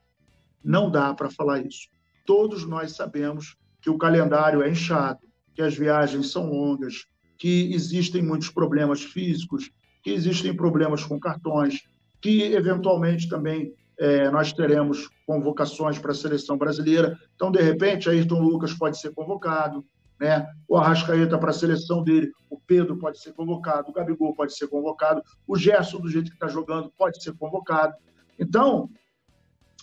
não 0.62 0.90
dá 0.90 1.12
para 1.12 1.30
falar 1.30 1.64
isso. 1.66 1.88
Todos 2.24 2.64
nós 2.64 2.92
sabemos 2.92 3.56
que 3.80 3.90
o 3.90 3.98
calendário 3.98 4.62
é 4.62 4.70
inchado, 4.70 5.20
que 5.54 5.62
as 5.62 5.76
viagens 5.76 6.30
são 6.30 6.50
longas, 6.50 7.06
que 7.36 7.72
existem 7.72 8.22
muitos 8.22 8.50
problemas 8.50 9.02
físicos, 9.02 9.70
que 10.02 10.10
existem 10.10 10.54
problemas 10.54 11.02
com 11.04 11.18
cartões, 11.18 11.88
que 12.20 12.42
eventualmente 12.42 13.28
também 13.28 13.72
é, 13.98 14.30
nós 14.30 14.52
teremos 14.52 15.08
convocações 15.26 15.98
para 15.98 16.12
a 16.12 16.14
seleção 16.14 16.56
brasileira. 16.56 17.18
Então, 17.34 17.50
de 17.50 17.60
repente, 17.60 18.08
Ayrton 18.08 18.40
Lucas 18.40 18.72
pode 18.72 18.98
ser 18.98 19.12
convocado, 19.12 19.84
né? 20.20 20.46
o 20.66 20.76
Arrascaeta 20.76 21.38
para 21.38 21.50
a 21.50 21.54
seleção 21.54 22.02
dele, 22.02 22.32
o 22.48 22.58
Pedro 22.58 22.96
pode 22.96 23.20
ser 23.20 23.32
convocado, 23.32 23.90
o 23.90 23.92
Gabigol 23.92 24.34
pode 24.34 24.56
ser 24.56 24.68
convocado, 24.68 25.22
o 25.46 25.56
Gerson, 25.56 26.00
do 26.00 26.08
jeito 26.08 26.30
que 26.30 26.37
está 26.37 26.48
jogando, 26.48 26.92
pode 26.96 27.22
ser 27.22 27.34
convocado. 27.34 27.94
Então, 28.38 28.88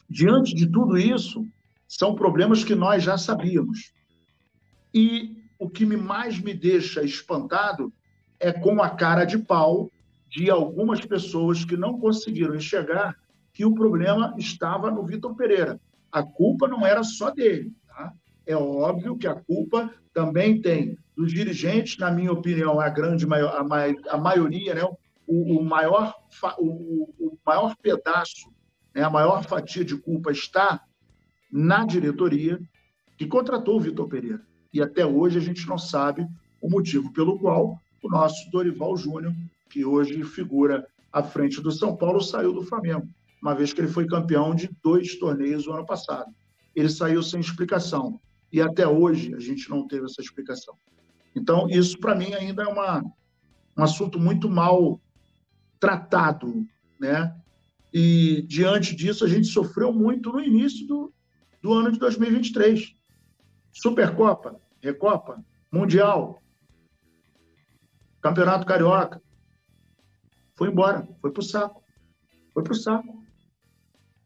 diante 0.10 0.54
de 0.56 0.68
tudo 0.68 0.98
isso, 0.98 1.46
são 1.88 2.16
problemas 2.16 2.64
que 2.64 2.76
nós 2.76 3.04
já 3.04 3.18
sabíamos. 3.18 3.94
E 4.94 5.44
o 5.60 5.70
que 5.70 5.86
mais 5.86 6.40
me 6.40 6.54
deixa 6.54 7.04
espantado 7.04 7.94
é 8.40 8.52
com 8.52 8.82
a 8.82 8.90
cara 8.90 9.26
de 9.26 9.38
pau 9.38 9.90
de 10.30 10.50
algumas 10.50 11.02
pessoas 11.02 11.64
que 11.64 11.78
não 11.78 12.00
conseguiram 12.00 12.56
enxergar 12.56 13.16
que 13.54 13.66
o 13.66 13.74
problema 13.74 14.36
estava 14.38 14.92
no 14.92 15.06
Vitor 15.06 15.36
Pereira. 15.36 15.80
A 16.12 16.24
culpa 16.24 16.68
não 16.68 16.86
era 16.86 17.04
só 17.04 17.32
dele. 17.32 17.72
Tá? 17.88 18.14
É 18.46 18.56
óbvio 18.56 19.18
que 19.18 19.28
a 19.28 19.36
culpa 19.36 19.90
também 20.14 20.62
tem 20.62 20.98
dos 21.16 21.32
dirigentes, 21.32 21.98
na 21.98 22.12
minha 22.12 22.32
opinião, 22.32 22.80
a 22.80 22.90
grande 22.90 23.26
a, 23.26 23.64
mai, 23.64 23.96
a 24.10 24.18
maioria, 24.18 24.76
né? 24.76 24.84
o, 25.26 25.60
o 25.60 25.64
maior, 25.64 26.14
o, 26.60 27.10
o, 27.18 27.38
maior 27.46 27.76
pedaço, 27.82 28.52
né? 28.94 29.04
a 29.04 29.10
maior 29.10 29.44
fatia 29.44 29.86
de 29.86 29.96
culpa 29.96 30.32
está 30.32 30.82
na 31.52 31.86
diretoria 31.86 32.60
que 33.18 33.26
contratou 33.26 33.78
o 33.78 33.80
Vitor 33.80 34.08
Pereira. 34.08 34.42
E 34.74 34.82
até 34.82 35.06
hoje 35.06 35.38
a 35.38 35.42
gente 35.42 35.66
não 35.68 35.78
sabe 35.78 36.28
o 36.62 36.70
motivo 36.70 37.14
pelo 37.14 37.40
qual 37.40 37.80
o 38.04 38.10
nosso 38.10 38.52
Dorival 38.52 38.98
Júnior 38.98 39.34
que 39.76 39.84
hoje 39.84 40.24
figura 40.24 40.88
à 41.12 41.22
frente 41.22 41.60
do 41.60 41.70
São 41.70 41.98
Paulo, 41.98 42.22
saiu 42.22 42.54
do 42.54 42.64
Flamengo, 42.64 43.10
uma 43.42 43.54
vez 43.54 43.74
que 43.74 43.82
ele 43.82 43.90
foi 43.90 44.08
campeão 44.08 44.56
de 44.56 44.70
dois 44.82 45.20
torneios 45.20 45.68
no 45.68 45.74
ano 45.74 45.86
passado. 45.86 46.34
Ele 46.74 46.88
saiu 46.88 47.22
sem 47.22 47.42
explicação. 47.42 48.22
E 48.54 48.62
até 48.62 48.88
hoje 48.88 49.36
a 49.36 49.40
gente 49.40 49.70
não 49.70 49.86
teve 49.86 50.06
essa 50.06 50.22
explicação. 50.22 50.76
Então, 51.36 51.68
isso 51.70 52.00
para 52.00 52.16
mim 52.16 52.34
ainda 52.34 52.64
é 52.64 52.68
uma, 52.68 53.04
um 53.78 53.84
assunto 53.84 54.18
muito 54.18 54.50
mal 54.50 55.02
tratado, 55.78 56.66
né? 56.98 57.36
E 57.94 58.46
diante 58.48 58.96
disso 58.96 59.26
a 59.26 59.28
gente 59.28 59.48
sofreu 59.48 59.92
muito 59.92 60.32
no 60.32 60.40
início 60.40 60.88
do, 60.88 61.14
do 61.62 61.74
ano 61.74 61.92
de 61.92 62.00
2023. 62.00 62.96
Supercopa, 63.74 64.56
Recopa, 64.82 65.44
Mundial, 65.70 66.42
Campeonato 68.22 68.66
Carioca, 68.66 69.22
foi 70.56 70.70
embora, 70.70 71.08
foi 71.22 71.32
para 71.32 71.42
o 71.42 71.44
saco. 71.44 71.84
Foi 72.54 72.64
para 72.64 72.74
o 72.74 72.76
saco. 72.76 73.24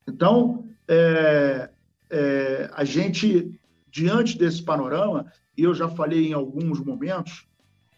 Então, 0.08 0.68
é, 0.88 1.70
é, 2.10 2.70
a 2.74 2.84
gente, 2.84 3.60
diante 3.92 4.38
desse 4.38 4.64
panorama, 4.64 5.32
e 5.58 5.64
eu 5.64 5.74
já 5.74 5.90
falei 5.90 6.28
em 6.28 6.34
alguns 6.34 6.80
momentos, 6.80 7.48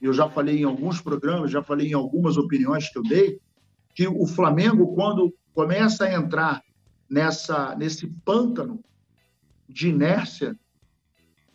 eu 0.02 0.14
já 0.14 0.30
falei 0.30 0.62
em 0.62 0.64
alguns 0.64 1.00
programas, 1.00 1.52
já 1.52 1.62
falei 1.62 1.90
em 1.90 1.94
algumas 1.94 2.38
opiniões 2.38 2.90
que 2.90 2.98
eu 2.98 3.04
dei, 3.04 3.40
que 3.94 4.08
o 4.08 4.26
Flamengo, 4.26 4.96
quando 4.96 5.34
começa 5.54 6.06
a 6.06 6.14
entrar 6.14 6.62
nessa, 7.10 7.76
nesse 7.76 8.08
pântano 8.08 8.84
de 9.68 9.90
inércia, 9.90 10.58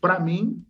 para 0.00 0.20
mim, 0.20 0.64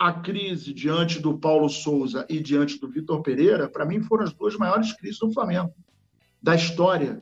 a 0.00 0.14
crise 0.14 0.72
diante 0.72 1.20
do 1.20 1.36
Paulo 1.36 1.68
Souza 1.68 2.24
e 2.26 2.40
diante 2.40 2.80
do 2.80 2.88
Vitor 2.88 3.20
Pereira, 3.20 3.68
para 3.68 3.84
mim, 3.84 4.00
foram 4.00 4.24
as 4.24 4.32
duas 4.32 4.56
maiores 4.56 4.94
crises 4.94 5.18
do 5.18 5.30
Flamengo, 5.30 5.74
da 6.42 6.54
história. 6.54 7.20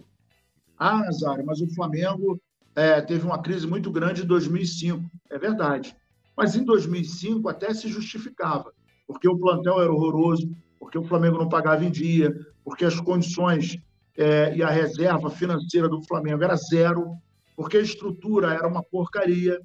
Ah, 0.79 0.99
Nazário, 0.99 1.45
mas 1.45 1.61
o 1.61 1.75
Flamengo 1.75 2.41
é, 2.77 3.01
teve 3.01 3.27
uma 3.27 3.43
crise 3.43 3.67
muito 3.67 3.91
grande 3.91 4.23
em 4.23 4.27
2005. 4.27 5.11
É 5.29 5.37
verdade. 5.37 5.97
Mas 6.37 6.55
em 6.55 6.63
2005 6.65 7.49
até 7.49 7.75
se 7.75 7.89
justificava, 7.89 8.73
porque 9.09 9.29
o 9.29 9.37
plantel 9.37 9.83
era 9.83 9.93
horroroso, 9.93 10.49
porque 10.79 10.97
o 10.97 11.03
Flamengo 11.03 11.37
não 11.37 11.49
pagava 11.49 11.85
em 11.85 11.91
dia, 11.91 12.33
porque 12.65 12.85
as 12.85 13.01
condições 13.01 13.77
é, 14.17 14.55
e 14.55 14.63
a 14.63 14.71
reserva 14.71 15.29
financeira 15.31 15.89
do 15.89 16.01
Flamengo 16.05 16.45
era 16.45 16.55
zero, 16.55 17.17
porque 17.57 17.77
a 17.77 17.83
estrutura 17.83 18.55
era 18.55 18.69
uma 18.69 18.85
porcaria. 18.85 19.61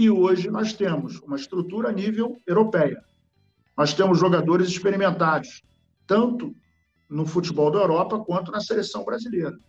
E 0.00 0.08
hoje 0.08 0.48
nós 0.48 0.72
temos 0.72 1.20
uma 1.20 1.36
estrutura 1.36 1.90
a 1.90 1.92
nível 1.92 2.40
europeia. 2.46 3.04
Nós 3.76 3.92
temos 3.92 4.18
jogadores 4.18 4.68
experimentados, 4.68 5.62
tanto 6.06 6.56
no 7.06 7.26
futebol 7.26 7.70
da 7.70 7.80
Europa 7.80 8.18
quanto 8.20 8.50
na 8.50 8.62
seleção 8.62 9.04
brasileira. 9.04 9.60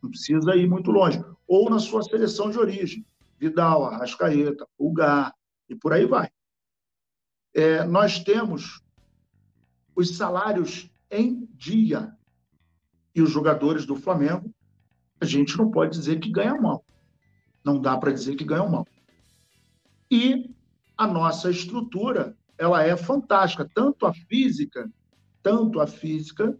Não 0.00 0.08
precisa 0.08 0.54
ir 0.54 0.68
muito 0.68 0.92
longe. 0.92 1.20
Ou 1.48 1.68
na 1.68 1.80
sua 1.80 2.04
seleção 2.04 2.48
de 2.48 2.60
origem. 2.60 3.04
Vidal, 3.40 3.86
Arrascaeta, 3.86 4.64
Pulgar, 4.78 5.34
e 5.68 5.74
por 5.74 5.92
aí 5.92 6.06
vai. 6.06 6.30
É, 7.52 7.82
nós 7.82 8.20
temos 8.20 8.80
os 9.96 10.16
salários 10.16 10.88
em 11.10 11.44
dia. 11.56 12.16
E 13.12 13.20
os 13.20 13.32
jogadores 13.32 13.84
do 13.84 13.96
Flamengo, 13.96 14.48
a 15.20 15.24
gente 15.24 15.58
não 15.58 15.72
pode 15.72 15.98
dizer 15.98 16.20
que 16.20 16.30
ganham 16.30 16.62
mal. 16.62 16.84
Não 17.64 17.80
dá 17.80 17.98
para 17.98 18.12
dizer 18.12 18.36
que 18.36 18.44
ganham 18.44 18.68
mal. 18.68 18.86
E 20.10 20.54
a 20.96 21.06
nossa 21.06 21.50
estrutura, 21.50 22.36
ela 22.58 22.82
é 22.82 22.96
fantástica, 22.96 23.68
tanto 23.74 24.06
a 24.06 24.14
física, 24.14 24.90
tanto 25.42 25.80
a 25.80 25.86
física, 25.86 26.56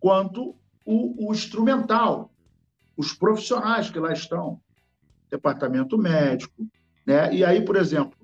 quanto 0.00 0.56
o, 0.84 1.28
o 1.28 1.32
instrumental, 1.32 2.32
os 2.96 3.12
profissionais 3.12 3.90
que 3.90 3.98
lá 3.98 4.12
estão, 4.12 4.60
departamento 5.30 5.98
médico, 5.98 6.66
né? 7.06 7.32
E 7.34 7.44
aí, 7.44 7.64
por 7.64 7.76
exemplo, 7.76 8.16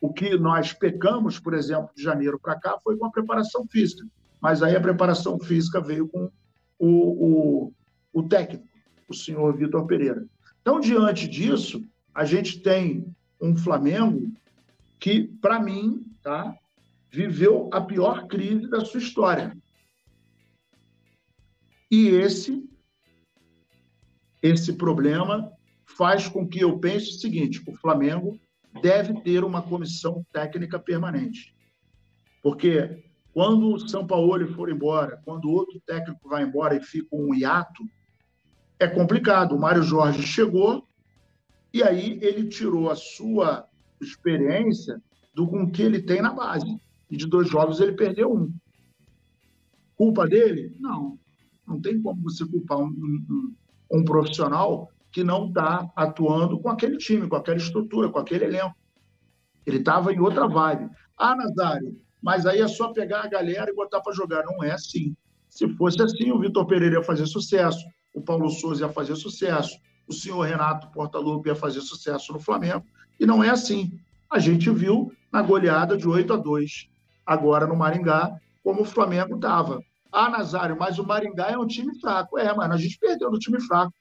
o 0.00 0.12
que 0.12 0.36
nós 0.36 0.72
pecamos, 0.72 1.38
por 1.38 1.54
exemplo, 1.54 1.90
de 1.96 2.02
janeiro 2.02 2.38
para 2.38 2.58
cá 2.58 2.78
foi 2.82 2.96
com 2.96 3.06
a 3.06 3.10
preparação 3.10 3.66
física, 3.66 4.04
mas 4.40 4.62
aí 4.62 4.76
a 4.76 4.80
preparação 4.80 5.38
física 5.38 5.80
veio 5.80 6.08
com 6.08 6.30
o, 6.78 7.68
o, 7.68 7.72
o 8.12 8.22
técnico, 8.24 8.66
o 9.08 9.14
senhor 9.14 9.56
Vitor 9.56 9.86
Pereira. 9.86 10.26
Então, 10.60 10.80
diante 10.80 11.28
disso, 11.28 11.84
a 12.14 12.24
gente 12.24 12.60
tem 12.60 13.06
um 13.42 13.56
Flamengo 13.56 14.32
que, 15.00 15.24
para 15.24 15.58
mim, 15.58 16.06
tá, 16.22 16.56
viveu 17.10 17.68
a 17.72 17.80
pior 17.80 18.28
crise 18.28 18.70
da 18.70 18.84
sua 18.84 19.00
história. 19.00 19.56
E 21.90 22.06
esse, 22.06 22.64
esse 24.40 24.72
problema 24.74 25.52
faz 25.84 26.28
com 26.28 26.48
que 26.48 26.60
eu 26.60 26.78
pense 26.78 27.10
o 27.10 27.20
seguinte: 27.20 27.62
o 27.66 27.76
Flamengo 27.76 28.40
deve 28.80 29.20
ter 29.22 29.44
uma 29.44 29.60
comissão 29.60 30.24
técnica 30.32 30.78
permanente. 30.78 31.54
Porque 32.42 33.02
Quando 33.32 33.72
o 33.72 33.88
São 33.88 34.06
Paulo 34.06 34.46
for 34.54 34.70
embora, 34.70 35.20
quando 35.24 35.50
outro 35.50 35.80
técnico 35.86 36.28
vai 36.28 36.42
embora 36.42 36.76
e 36.76 36.82
fica 36.82 37.08
um 37.16 37.34
hiato, 37.34 37.82
é 38.78 38.86
complicado. 38.86 39.54
O 39.54 39.58
Mário 39.58 39.82
Jorge 39.82 40.22
chegou 40.22 40.86
e 41.72 41.82
aí 41.82 42.18
ele 42.22 42.48
tirou 42.48 42.90
a 42.90 42.94
sua 42.94 43.66
experiência 44.00 45.00
do 45.34 45.46
com 45.46 45.70
que 45.70 45.82
ele 45.82 46.02
tem 46.02 46.20
na 46.20 46.32
base. 46.32 46.76
E 47.10 47.16
de 47.16 47.26
dois 47.26 47.48
jogos 47.48 47.80
ele 47.80 47.92
perdeu 47.92 48.32
um. 48.32 48.52
Culpa 49.96 50.26
dele? 50.26 50.76
Não. 50.78 51.18
Não 51.66 51.80
tem 51.80 52.00
como 52.00 52.22
você 52.22 52.44
culpar 52.44 52.78
um, 52.78 52.88
um, 52.88 53.54
um 53.92 54.04
profissional 54.04 54.90
que 55.10 55.22
não 55.22 55.48
está 55.48 55.90
atuando 55.94 56.58
com 56.58 56.68
aquele 56.68 56.96
time, 56.96 57.28
com 57.28 57.36
aquela 57.36 57.58
estrutura, 57.58 58.08
com 58.08 58.18
aquele 58.18 58.44
elenco. 58.44 58.74
Ele 59.64 59.78
estava 59.78 60.12
em 60.12 60.20
outra 60.20 60.48
vibe. 60.48 60.90
Ah, 61.16 61.36
Nazário, 61.36 62.00
mas 62.20 62.46
aí 62.46 62.60
é 62.60 62.68
só 62.68 62.92
pegar 62.92 63.22
a 63.22 63.28
galera 63.28 63.70
e 63.70 63.74
botar 63.74 64.00
para 64.00 64.14
jogar. 64.14 64.44
Não 64.44 64.62
é 64.64 64.72
assim. 64.72 65.14
Se 65.48 65.68
fosse 65.76 66.02
assim, 66.02 66.32
o 66.32 66.40
Vitor 66.40 66.66
Pereira 66.66 66.96
ia 66.96 67.04
fazer 67.04 67.26
sucesso, 67.26 67.84
o 68.14 68.22
Paulo 68.22 68.48
Souza 68.48 68.86
ia 68.86 68.92
fazer 68.92 69.14
sucesso, 69.16 69.78
o 70.12 70.14
senhor 70.14 70.42
Renato 70.42 70.88
Portaluppi 70.90 71.48
ia 71.48 71.54
fazer 71.54 71.80
sucesso 71.80 72.32
no 72.32 72.38
Flamengo. 72.38 72.84
E 73.18 73.26
não 73.26 73.42
é 73.42 73.50
assim. 73.50 73.98
A 74.30 74.38
gente 74.38 74.70
viu 74.70 75.12
na 75.32 75.42
goleada 75.42 75.96
de 75.96 76.06
8 76.06 76.32
a 76.32 76.36
2, 76.36 76.88
agora 77.26 77.66
no 77.66 77.76
Maringá, 77.76 78.38
como 78.62 78.82
o 78.82 78.84
Flamengo 78.84 79.34
estava. 79.34 79.82
Ah, 80.10 80.28
Nazário, 80.28 80.76
mas 80.78 80.98
o 80.98 81.06
Maringá 81.06 81.50
é 81.50 81.58
um 81.58 81.66
time 81.66 81.98
fraco. 81.98 82.38
É, 82.38 82.54
mas 82.54 82.70
a 82.70 82.76
gente 82.76 82.98
perdeu 82.98 83.30
no 83.30 83.38
time 83.38 83.60
fraco. 83.60 83.94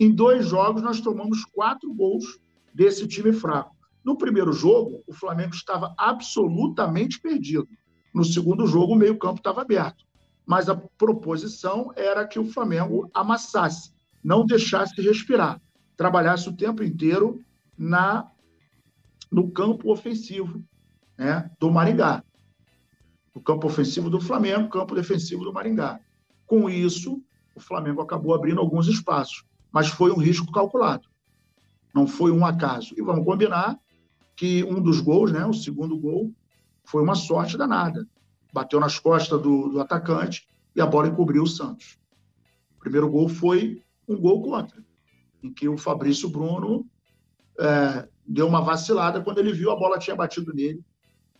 Em 0.00 0.10
dois 0.10 0.46
jogos, 0.46 0.82
nós 0.82 1.00
tomamos 1.00 1.44
quatro 1.44 1.92
gols 1.94 2.40
desse 2.74 3.06
time 3.06 3.32
fraco. 3.32 3.76
No 4.04 4.16
primeiro 4.16 4.52
jogo, 4.52 5.02
o 5.06 5.12
Flamengo 5.12 5.54
estava 5.54 5.94
absolutamente 5.96 7.20
perdido. 7.20 7.68
No 8.12 8.24
segundo 8.24 8.66
jogo, 8.66 8.94
o 8.94 8.96
meio-campo 8.96 9.38
estava 9.38 9.62
aberto. 9.62 10.04
Mas 10.44 10.68
a 10.68 10.74
proposição 10.74 11.92
era 11.94 12.26
que 12.26 12.38
o 12.38 12.50
Flamengo 12.50 13.08
amassasse, 13.14 13.92
não 14.22 14.46
deixasse 14.46 15.00
respirar, 15.00 15.60
trabalhasse 15.96 16.48
o 16.48 16.56
tempo 16.56 16.82
inteiro 16.82 17.40
na 17.76 18.30
no 19.30 19.50
campo 19.50 19.90
ofensivo 19.90 20.62
né, 21.16 21.50
do 21.58 21.70
Maringá. 21.70 22.22
O 23.34 23.40
campo 23.40 23.66
ofensivo 23.66 24.10
do 24.10 24.20
Flamengo, 24.20 24.68
campo 24.68 24.94
defensivo 24.94 25.42
do 25.42 25.52
Maringá. 25.52 25.98
Com 26.46 26.68
isso, 26.68 27.22
o 27.54 27.60
Flamengo 27.60 28.02
acabou 28.02 28.34
abrindo 28.34 28.60
alguns 28.60 28.88
espaços, 28.88 29.44
mas 29.72 29.88
foi 29.88 30.12
um 30.12 30.18
risco 30.18 30.52
calculado. 30.52 31.08
Não 31.94 32.06
foi 32.06 32.30
um 32.30 32.44
acaso. 32.44 32.94
E 32.96 33.02
vamos 33.02 33.24
combinar 33.24 33.78
que 34.36 34.62
um 34.64 34.80
dos 34.82 35.00
gols, 35.00 35.32
né, 35.32 35.44
o 35.46 35.54
segundo 35.54 35.96
gol, 35.96 36.30
foi 36.84 37.02
uma 37.02 37.14
sorte 37.14 37.56
danada. 37.56 38.06
Bateu 38.52 38.78
nas 38.78 38.98
costas 38.98 39.40
do, 39.40 39.70
do 39.70 39.80
atacante 39.80 40.46
e 40.76 40.80
a 40.80 40.86
bola 40.86 41.08
encobriu 41.08 41.42
o 41.42 41.46
Santos. 41.46 41.98
O 42.76 42.80
primeiro 42.80 43.08
gol 43.08 43.28
foi 43.28 43.82
um 44.08 44.18
gol 44.18 44.42
contra, 44.42 44.82
em 45.42 45.52
que 45.52 45.68
o 45.68 45.76
Fabrício 45.76 46.28
Bruno 46.28 46.86
é, 47.58 48.08
deu 48.26 48.46
uma 48.46 48.60
vacilada 48.60 49.20
quando 49.20 49.38
ele 49.38 49.52
viu 49.52 49.70
a 49.70 49.76
bola 49.76 49.98
tinha 49.98 50.16
batido 50.16 50.52
nele 50.52 50.82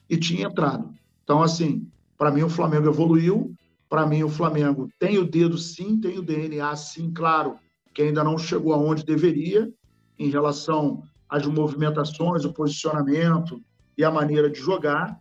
e 0.09 0.17
tinha 0.17 0.47
entrado. 0.47 0.93
Então, 1.25 1.43
assim, 1.43 1.89
para 2.19 2.31
mim 2.31 2.43
o 2.43 2.49
Flamengo 2.49 2.89
evoluiu, 2.89 3.55
para 3.89 4.07
mim 4.07 4.23
o 4.23 4.29
Flamengo 4.29 4.89
tem 4.99 5.19
o 5.19 5.25
dedo 5.25 5.59
sim, 5.59 6.01
tem 6.01 6.19
o 6.19 6.23
DNA 6.23 6.75
sim, 6.77 7.13
claro, 7.13 7.59
que 7.95 8.03
ainda 8.03 8.25
não 8.25 8.39
chegou 8.39 8.73
aonde 8.73 9.05
deveria 9.05 9.73
em 10.19 10.31
relação 10.31 11.03
às 11.29 11.47
movimentações, 11.47 12.45
o 12.45 12.53
posicionamento 12.53 13.63
e 13.97 14.05
a 14.05 14.11
maneira 14.11 14.51
de 14.51 14.59
jogar, 14.59 15.21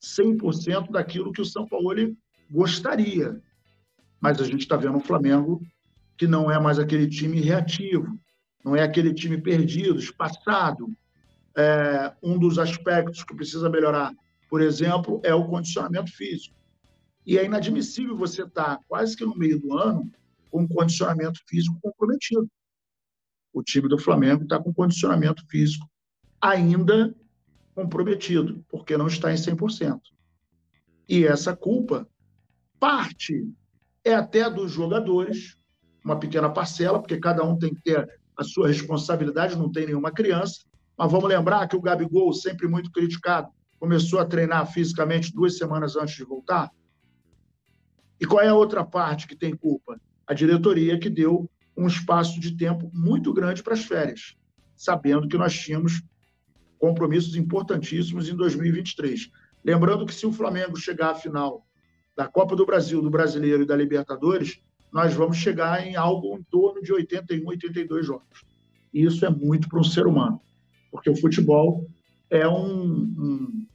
100% 0.00 0.90
daquilo 0.90 1.32
que 1.32 1.42
o 1.42 1.44
São 1.44 1.66
Paulo 1.66 1.92
gostaria. 2.50 3.40
Mas 4.20 4.40
a 4.40 4.44
gente 4.44 4.60
está 4.60 4.76
vendo 4.76 4.96
um 4.96 5.00
Flamengo 5.00 5.60
que 6.18 6.26
não 6.26 6.50
é 6.50 6.58
mais 6.58 6.78
aquele 6.78 7.06
time 7.06 7.40
reativo, 7.40 8.18
não 8.64 8.74
é 8.74 8.82
aquele 8.82 9.14
time 9.14 9.40
perdido, 9.40 9.98
espaçado. 9.98 10.92
É, 11.56 12.12
um 12.22 12.38
dos 12.38 12.58
aspectos 12.58 13.24
que 13.24 13.34
precisa 13.34 13.70
melhorar, 13.70 14.12
por 14.50 14.60
exemplo, 14.60 15.20
é 15.24 15.32
o 15.32 15.46
condicionamento 15.46 16.10
físico. 16.12 16.54
E 17.24 17.38
é 17.38 17.44
inadmissível 17.44 18.16
você 18.16 18.42
estar 18.42 18.76
tá 18.76 18.80
quase 18.88 19.16
que 19.16 19.24
no 19.24 19.36
meio 19.36 19.60
do 19.60 19.76
ano 19.76 20.10
com 20.50 20.62
um 20.62 20.68
condicionamento 20.68 21.40
físico 21.46 21.78
comprometido. 21.80 22.48
O 23.52 23.62
time 23.62 23.88
do 23.88 23.98
Flamengo 23.98 24.42
está 24.42 24.58
com 24.58 24.72
condicionamento 24.72 25.46
físico 25.48 25.88
ainda 26.40 27.14
comprometido, 27.74 28.64
porque 28.68 28.96
não 28.96 29.06
está 29.06 29.32
em 29.32 29.36
100%. 29.36 30.00
E 31.08 31.24
essa 31.24 31.54
culpa, 31.56 32.08
parte 32.78 33.48
é 34.04 34.14
até 34.14 34.48
dos 34.48 34.72
jogadores, 34.72 35.57
uma 36.04 36.18
pequena 36.18 36.48
parcela, 36.48 36.98
porque 36.98 37.18
cada 37.18 37.44
um 37.44 37.58
tem 37.58 37.74
que 37.74 37.82
ter 37.82 38.08
a 38.36 38.44
sua 38.44 38.68
responsabilidade, 38.68 39.56
não 39.56 39.70
tem 39.70 39.86
nenhuma 39.86 40.12
criança. 40.12 40.60
Mas 40.96 41.10
vamos 41.10 41.28
lembrar 41.28 41.66
que 41.68 41.76
o 41.76 41.80
Gabigol, 41.80 42.32
sempre 42.32 42.66
muito 42.66 42.90
criticado, 42.90 43.48
começou 43.78 44.18
a 44.18 44.24
treinar 44.24 44.70
fisicamente 44.72 45.32
duas 45.32 45.56
semanas 45.56 45.96
antes 45.96 46.16
de 46.16 46.24
voltar. 46.24 46.70
E 48.20 48.26
qual 48.26 48.42
é 48.42 48.48
a 48.48 48.54
outra 48.54 48.84
parte 48.84 49.26
que 49.26 49.36
tem 49.36 49.56
culpa? 49.56 50.00
A 50.26 50.34
diretoria 50.34 50.98
que 50.98 51.08
deu 51.08 51.48
um 51.76 51.86
espaço 51.86 52.40
de 52.40 52.56
tempo 52.56 52.90
muito 52.92 53.32
grande 53.32 53.62
para 53.62 53.74
as 53.74 53.84
férias, 53.84 54.36
sabendo 54.76 55.28
que 55.28 55.38
nós 55.38 55.56
tínhamos 55.56 56.02
compromissos 56.78 57.36
importantíssimos 57.36 58.28
em 58.28 58.34
2023. 58.34 59.30
Lembrando 59.64 60.04
que 60.04 60.14
se 60.14 60.26
o 60.26 60.32
Flamengo 60.32 60.76
chegar 60.76 61.10
à 61.10 61.14
final 61.14 61.64
da 62.16 62.26
Copa 62.26 62.56
do 62.56 62.66
Brasil, 62.66 63.00
do 63.00 63.10
Brasileiro 63.10 63.62
e 63.62 63.66
da 63.66 63.76
Libertadores, 63.76 64.60
nós 64.92 65.14
vamos 65.14 65.36
chegar 65.36 65.86
em 65.86 65.96
algo 65.96 66.36
em 66.36 66.42
torno 66.44 66.82
de 66.82 66.92
81, 66.92 67.46
82 67.46 68.06
jogos. 68.06 68.44
E 68.92 69.04
isso 69.04 69.24
é 69.24 69.30
muito 69.30 69.68
para 69.68 69.78
um 69.80 69.84
ser 69.84 70.06
humano, 70.06 70.40
porque 70.90 71.10
o 71.10 71.16
futebol 71.16 71.86
é 72.30 72.48
um, 72.48 73.02
um, 73.02 73.66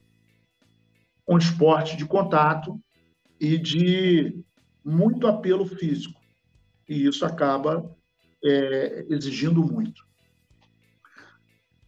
um 1.28 1.38
esporte 1.38 1.96
de 1.96 2.04
contato 2.04 2.80
e 3.40 3.58
de 3.58 4.44
muito 4.84 5.26
apelo 5.26 5.64
físico. 5.64 6.20
E 6.88 7.06
isso 7.06 7.24
acaba 7.24 7.90
é, 8.44 9.06
exigindo 9.08 9.62
muito. 9.62 10.04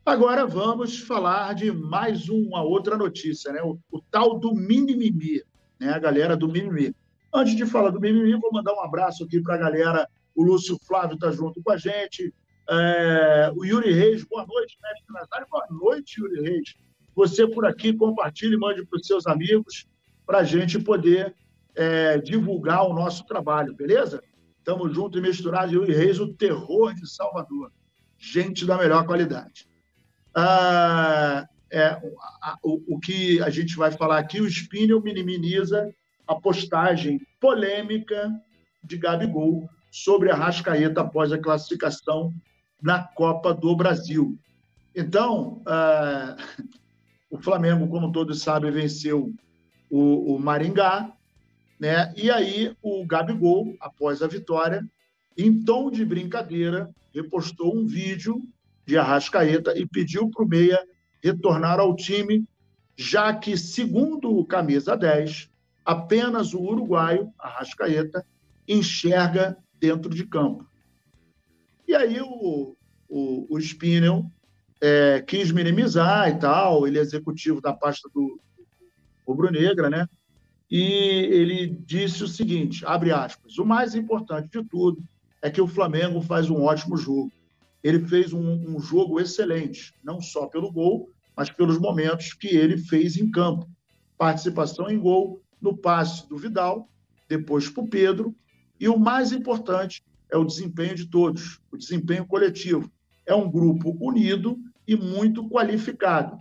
Agora 0.04 0.46
vamos 0.46 1.00
falar 1.00 1.52
de 1.54 1.72
mais 1.72 2.28
uma 2.28 2.62
outra 2.62 2.96
notícia, 2.96 3.52
né? 3.52 3.60
o, 3.62 3.78
o 3.90 4.00
tal 4.00 4.38
do 4.38 4.54
mimimi, 4.54 5.42
né? 5.80 5.90
a 5.90 5.98
galera 5.98 6.36
do 6.36 6.48
mimimi. 6.48 6.94
Antes 7.36 7.54
de 7.54 7.66
falar 7.66 7.90
do 7.90 8.00
mimimi, 8.00 8.34
vou 8.40 8.50
mandar 8.50 8.72
um 8.72 8.80
abraço 8.80 9.22
aqui 9.22 9.42
para 9.42 9.56
a 9.56 9.58
galera. 9.58 10.08
O 10.34 10.42
Lúcio 10.42 10.78
Flávio 10.86 11.16
está 11.16 11.30
junto 11.30 11.62
com 11.62 11.70
a 11.70 11.76
gente. 11.76 12.32
É, 12.66 13.52
o 13.54 13.62
Yuri 13.62 13.92
Reis, 13.92 14.24
boa 14.24 14.46
noite, 14.46 14.78
mestre 14.82 15.12
Nazário. 15.12 15.46
Boa 15.50 15.66
noite, 15.70 16.18
Yuri 16.18 16.40
Reis. 16.40 16.74
Você 17.14 17.46
por 17.46 17.66
aqui, 17.66 17.92
compartilhe 17.92 18.56
mande 18.56 18.86
para 18.86 18.98
os 18.98 19.06
seus 19.06 19.26
amigos 19.26 19.86
para 20.24 20.38
a 20.38 20.44
gente 20.44 20.78
poder 20.78 21.34
é, 21.74 22.16
divulgar 22.16 22.88
o 22.88 22.94
nosso 22.94 23.26
trabalho, 23.26 23.76
beleza? 23.76 24.22
Estamos 24.56 24.94
juntos 24.94 25.18
e 25.18 25.22
misturados. 25.22 25.74
Yuri 25.74 25.92
Reis, 25.92 26.18
o 26.18 26.32
terror 26.32 26.94
de 26.94 27.06
Salvador. 27.06 27.70
Gente 28.16 28.64
da 28.64 28.78
melhor 28.78 29.04
qualidade. 29.04 29.68
Ah, 30.34 31.46
é, 31.70 32.00
a, 32.40 32.56
o, 32.62 32.94
o, 32.94 32.98
que 32.98 33.42
a 33.42 33.50
gente 33.50 33.76
vai 33.76 33.92
falar 33.92 34.16
aqui, 34.16 34.40
o 34.40 34.48
Spinel 34.48 35.02
minimiza 35.02 35.86
a 36.26 36.34
postagem 36.34 37.20
polêmica 37.40 38.32
de 38.82 38.96
Gabigol 38.96 39.68
sobre 39.90 40.30
a 40.30 40.34
Rascaeta 40.34 41.00
após 41.00 41.32
a 41.32 41.38
classificação 41.38 42.32
na 42.82 43.02
Copa 43.02 43.54
do 43.54 43.74
Brasil. 43.74 44.38
Então, 44.94 45.62
uh, 45.62 46.64
o 47.30 47.38
Flamengo, 47.38 47.88
como 47.88 48.12
todos 48.12 48.42
sabem, 48.42 48.70
venceu 48.70 49.32
o, 49.90 50.34
o, 50.34 50.38
Maringá, 50.38 51.12
né? 51.78 52.12
E 52.16 52.30
aí 52.30 52.74
o 52.82 53.04
Gabigol, 53.06 53.76
após 53.80 54.22
a 54.22 54.26
vitória, 54.26 54.84
em 55.36 55.62
tom 55.64 55.90
de 55.90 56.04
brincadeira, 56.04 56.90
repostou 57.14 57.76
um 57.76 57.86
vídeo 57.86 58.42
de 58.86 58.96
Arrascaeta 58.96 59.76
e 59.78 59.86
pediu 59.86 60.30
para 60.30 60.44
o 60.44 60.48
Meia 60.48 60.82
retornar 61.22 61.80
ao 61.80 61.94
time, 61.94 62.46
já 62.96 63.34
que, 63.34 63.56
segundo 63.56 64.34
o 64.36 64.44
camisa 64.44 64.96
10, 64.96 65.50
apenas 65.86 66.52
o 66.52 66.60
uruguaio, 66.60 67.32
Arrascaeta, 67.38 68.26
enxerga 68.66 69.56
dentro 69.78 70.12
de 70.12 70.26
campo. 70.26 70.68
E 71.86 71.94
aí 71.94 72.20
o, 72.20 72.76
o, 73.08 73.46
o 73.48 73.60
Spinel 73.60 74.28
é, 74.80 75.22
quis 75.22 75.52
minimizar 75.52 76.28
e 76.28 76.38
tal, 76.38 76.88
ele 76.88 76.98
é 76.98 77.02
executivo 77.02 77.60
da 77.60 77.72
pasta 77.72 78.10
do 78.12 78.40
Rubro-Negra, 79.26 79.88
né? 79.88 80.08
E 80.68 80.82
ele 80.82 81.68
disse 81.68 82.24
o 82.24 82.28
seguinte, 82.28 82.84
abre 82.84 83.12
aspas, 83.12 83.56
o 83.56 83.64
mais 83.64 83.94
importante 83.94 84.48
de 84.50 84.68
tudo 84.68 85.00
é 85.40 85.48
que 85.48 85.60
o 85.60 85.68
Flamengo 85.68 86.20
faz 86.20 86.50
um 86.50 86.62
ótimo 86.62 86.96
jogo. 86.96 87.30
Ele 87.84 88.00
fez 88.00 88.32
um, 88.32 88.76
um 88.76 88.80
jogo 88.80 89.20
excelente, 89.20 89.94
não 90.02 90.20
só 90.20 90.46
pelo 90.48 90.72
gol, 90.72 91.08
mas 91.36 91.48
pelos 91.48 91.78
momentos 91.78 92.32
que 92.32 92.48
ele 92.48 92.76
fez 92.76 93.16
em 93.16 93.30
campo 93.30 93.68
participação 94.18 94.90
em 94.90 94.98
gol 94.98 95.40
no 95.60 95.76
passe 95.76 96.28
do 96.28 96.36
Vidal, 96.36 96.88
depois 97.28 97.68
para 97.68 97.82
o 97.82 97.88
Pedro, 97.88 98.34
e 98.78 98.88
o 98.88 98.98
mais 98.98 99.32
importante 99.32 100.04
é 100.30 100.36
o 100.36 100.44
desempenho 100.44 100.94
de 100.94 101.08
todos, 101.08 101.60
o 101.70 101.76
desempenho 101.76 102.26
coletivo. 102.26 102.90
É 103.24 103.34
um 103.34 103.50
grupo 103.50 103.96
unido 104.00 104.58
e 104.86 104.94
muito 104.96 105.48
qualificado. 105.48 106.38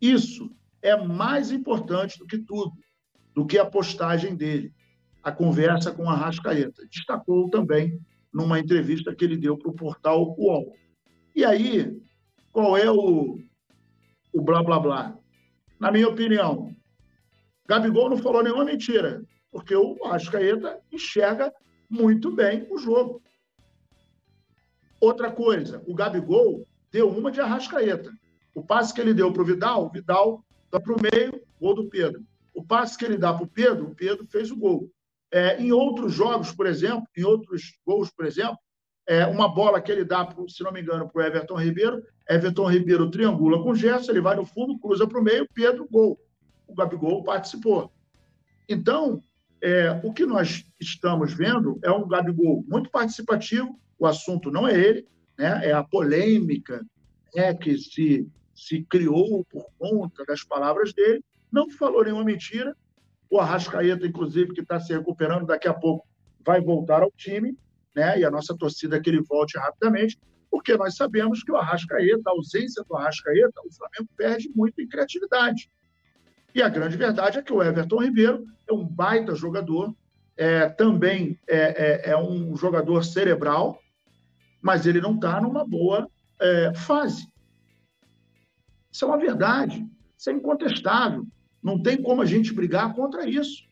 Isso 0.00 0.50
é 0.82 0.96
mais 0.96 1.50
importante 1.50 2.18
do 2.18 2.26
que 2.26 2.38
tudo, 2.38 2.72
do 3.34 3.46
que 3.46 3.58
a 3.58 3.66
postagem 3.66 4.36
dele, 4.36 4.72
a 5.22 5.32
conversa 5.32 5.90
com 5.92 6.08
a 6.08 6.14
Rascaeta. 6.14 6.86
Destacou 6.90 7.48
também 7.50 8.00
numa 8.32 8.60
entrevista 8.60 9.14
que 9.14 9.24
ele 9.24 9.36
deu 9.36 9.56
para 9.56 9.70
o 9.70 9.74
portal 9.74 10.36
UOL. 10.38 10.76
E 11.34 11.44
aí, 11.44 12.00
qual 12.52 12.76
é 12.76 12.90
o, 12.90 13.38
o 14.32 14.40
blá 14.40 14.62
blá 14.62 14.78
blá? 14.78 15.18
Na 15.78 15.90
minha 15.90 16.08
opinião, 16.08 16.74
Gabigol 17.68 18.08
não 18.08 18.16
falou 18.16 18.42
nenhuma 18.42 18.64
mentira, 18.64 19.22
porque 19.52 19.76
o 19.76 20.02
Rascaeta 20.02 20.80
enxerga 20.90 21.52
muito 21.88 22.30
bem 22.30 22.66
o 22.70 22.78
jogo. 22.78 23.22
Outra 24.98 25.30
coisa, 25.30 25.82
o 25.86 25.94
Gabigol 25.94 26.66
deu 26.90 27.10
uma 27.10 27.30
de 27.30 27.40
Arrascaeta. 27.40 28.10
O 28.54 28.64
passe 28.64 28.92
que 28.92 29.00
ele 29.00 29.12
deu 29.12 29.32
para 29.32 29.42
o 29.42 29.44
Vidal, 29.44 29.84
o 29.84 29.90
Vidal 29.90 30.42
dá 30.72 30.80
para 30.80 30.94
o 30.94 31.00
meio, 31.00 31.40
gol 31.60 31.74
do 31.74 31.88
Pedro. 31.88 32.24
O 32.54 32.64
passe 32.64 32.96
que 32.96 33.04
ele 33.04 33.18
dá 33.18 33.32
para 33.34 33.44
o 33.44 33.48
Pedro, 33.48 33.86
o 33.86 33.94
Pedro 33.94 34.26
fez 34.26 34.50
o 34.50 34.56
gol. 34.56 34.90
É, 35.30 35.60
em 35.60 35.70
outros 35.70 36.14
jogos, 36.14 36.50
por 36.50 36.66
exemplo, 36.66 37.06
em 37.16 37.22
outros 37.22 37.78
gols, 37.86 38.10
por 38.10 38.24
exemplo, 38.24 38.58
é, 39.06 39.26
uma 39.26 39.46
bola 39.46 39.80
que 39.80 39.92
ele 39.92 40.04
dá, 40.04 40.24
pro, 40.24 40.48
se 40.48 40.62
não 40.64 40.72
me 40.72 40.80
engano, 40.80 41.08
para 41.08 41.22
o 41.22 41.26
Everton 41.26 41.56
Ribeiro, 41.56 42.02
Everton 42.28 42.70
Ribeiro 42.70 43.10
triangula 43.10 43.62
com 43.62 43.70
o 43.70 43.74
Gerson, 43.74 44.10
ele 44.10 44.20
vai 44.22 44.34
no 44.34 44.44
fundo, 44.44 44.78
cruza 44.78 45.06
para 45.06 45.20
o 45.20 45.22
meio, 45.22 45.46
Pedro, 45.54 45.86
gol. 45.90 46.18
O 46.68 46.74
Gabigol 46.74 47.24
participou. 47.24 47.90
Então, 48.68 49.22
é, 49.60 49.90
o 50.04 50.12
que 50.12 50.24
nós 50.24 50.64
estamos 50.80 51.32
vendo 51.32 51.78
é 51.82 51.90
um 51.90 52.06
Gabigol 52.06 52.64
muito 52.68 52.90
participativo, 52.90 53.78
o 53.98 54.06
assunto 54.06 54.50
não 54.50 54.68
é 54.68 54.78
ele, 54.78 55.08
né? 55.36 55.66
é 55.66 55.72
a 55.72 55.82
polêmica 55.82 56.86
é, 57.34 57.52
que 57.52 57.76
se, 57.76 58.28
se 58.54 58.82
criou 58.84 59.44
por 59.46 59.66
conta 59.78 60.24
das 60.24 60.44
palavras 60.44 60.92
dele, 60.92 61.24
não 61.50 61.68
falou 61.70 62.04
nenhuma 62.04 62.24
mentira, 62.24 62.76
o 63.30 63.38
Arrascaeta, 63.38 64.06
inclusive, 64.06 64.54
que 64.54 64.60
está 64.60 64.78
se 64.78 64.92
recuperando, 64.92 65.46
daqui 65.46 65.68
a 65.68 65.74
pouco 65.74 66.06
vai 66.44 66.60
voltar 66.60 67.02
ao 67.02 67.10
time, 67.12 67.56
né? 67.94 68.20
e 68.20 68.24
a 68.24 68.30
nossa 68.30 68.56
torcida 68.56 68.96
é 68.96 69.00
que 69.00 69.10
ele 69.10 69.22
volte 69.22 69.58
rapidamente, 69.58 70.18
porque 70.50 70.76
nós 70.76 70.96
sabemos 70.96 71.42
que 71.42 71.52
o 71.52 71.56
Arrascaeta, 71.56 72.22
a 72.26 72.30
ausência 72.30 72.82
do 72.88 72.96
Arrascaeta, 72.96 73.60
o 73.64 73.72
Flamengo 73.72 74.08
perde 74.16 74.50
muito 74.54 74.80
em 74.80 74.88
criatividade. 74.88 75.70
E 76.54 76.62
a 76.62 76.68
grande 76.68 76.96
verdade 76.96 77.38
é 77.38 77.42
que 77.42 77.52
o 77.52 77.62
Everton 77.62 78.02
Ribeiro 78.02 78.46
é 78.68 78.72
um 78.72 78.84
baita 78.84 79.34
jogador, 79.34 79.94
é, 80.36 80.68
também 80.68 81.38
é, 81.46 82.08
é, 82.08 82.10
é 82.10 82.16
um 82.16 82.56
jogador 82.56 83.04
cerebral, 83.04 83.80
mas 84.62 84.86
ele 84.86 85.00
não 85.00 85.14
está 85.14 85.40
numa 85.40 85.64
boa 85.64 86.08
é, 86.40 86.72
fase. 86.74 87.26
Isso 88.90 89.04
é 89.04 89.08
uma 89.08 89.18
verdade, 89.18 89.86
isso 90.16 90.30
é 90.30 90.32
incontestável. 90.32 91.26
Não 91.62 91.82
tem 91.82 92.00
como 92.00 92.22
a 92.22 92.26
gente 92.26 92.52
brigar 92.52 92.94
contra 92.94 93.28
isso. 93.28 93.68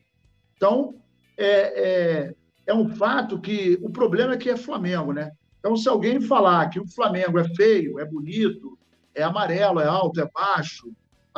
Então, 0.55 0.95
é, 1.37 2.25
é, 2.25 2.35
é 2.65 2.73
um 2.73 2.89
fato 2.89 3.39
que 3.39 3.79
o 3.81 3.89
problema 3.89 4.33
é 4.33 4.37
que 4.37 4.49
é 4.49 4.57
Flamengo, 4.57 5.13
né? 5.13 5.31
Então, 5.59 5.75
se 5.75 5.87
alguém 5.87 6.21
falar 6.21 6.69
que 6.69 6.79
o 6.79 6.87
Flamengo 6.87 7.39
é 7.39 7.43
feio, 7.55 7.99
é 7.99 8.05
bonito, 8.05 8.77
é 9.15 9.23
amarelo, 9.23 9.79
é 9.79 9.87
alto, 9.87 10.21
é 10.21 10.29
baixo, 10.29 10.91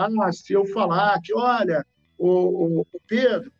ah, 0.06 0.32
se 0.32 0.54
eu 0.54 0.66
falar 0.68 1.20
que, 1.22 1.34
olha, 1.34 1.86
o, 2.18 2.28
o, 2.28 2.88
o 2.92 3.00
Pedro, 3.08 3.52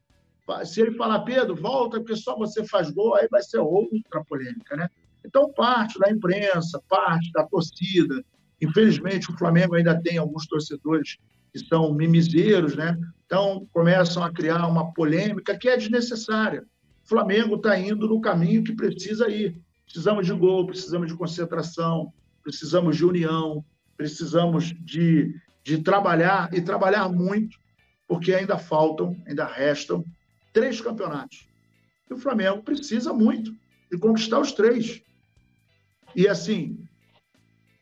se 0.66 0.82
ele 0.82 0.92
falar, 0.92 1.20
Pedro, 1.20 1.56
volta 1.56 2.00
porque 2.00 2.16
só 2.16 2.36
você 2.36 2.66
faz 2.66 2.90
gol, 2.90 3.16
aí 3.16 3.28
vai 3.30 3.42
ser 3.42 3.60
outra 3.60 4.24
polêmica, 4.28 4.76
né? 4.76 4.90
Então, 5.26 5.52
parte 5.54 6.00
da 6.00 6.10
imprensa, 6.10 6.82
parte 6.88 7.32
da 7.32 7.44
torcida. 7.44 8.24
Infelizmente, 8.62 9.30
o 9.30 9.38
Flamengo 9.38 9.76
ainda 9.76 10.00
tem 10.02 10.18
alguns 10.18 10.48
torcedores 10.48 11.18
que 11.54 11.60
são 11.60 11.94
mimizeiros, 11.94 12.76
né? 12.76 12.98
Então, 13.26 13.68
começam 13.72 14.24
a 14.24 14.32
criar 14.32 14.66
uma 14.68 14.92
polêmica 14.94 15.58
que 15.58 15.70
é 15.70 15.78
desnecessária. 15.78 16.66
O 17.06 17.10
Flamengo 17.10 17.56
está 17.56 17.78
indo 17.78 18.08
no 18.08 18.22
caminho 18.22 18.64
que 18.64 18.74
precisa 18.74 19.30
ir. 19.30 19.60
Precisamos 19.86 20.26
de 20.26 20.34
gol, 20.34 20.66
precisamos 20.66 21.08
de 21.08 21.16
concentração, 21.18 22.14
precisamos 22.44 22.96
de 22.98 23.06
união, 23.06 23.64
precisamos 23.98 24.74
de 24.80 25.34
de 25.70 25.84
trabalhar 25.84 26.52
e 26.52 26.60
trabalhar 26.62 27.08
muito, 27.10 27.60
porque 28.08 28.34
ainda 28.34 28.58
faltam, 28.58 29.16
ainda 29.28 29.46
restam 29.46 30.04
três 30.52 30.82
campeonatos. 30.82 31.48
E 32.10 32.14
o 32.14 32.18
Flamengo 32.18 32.64
precisa 32.64 33.14
muito 33.14 33.56
de 33.92 34.00
conquistar 34.00 34.40
os 34.40 34.52
três. 34.52 35.00
E 36.16 36.28
assim, 36.28 36.76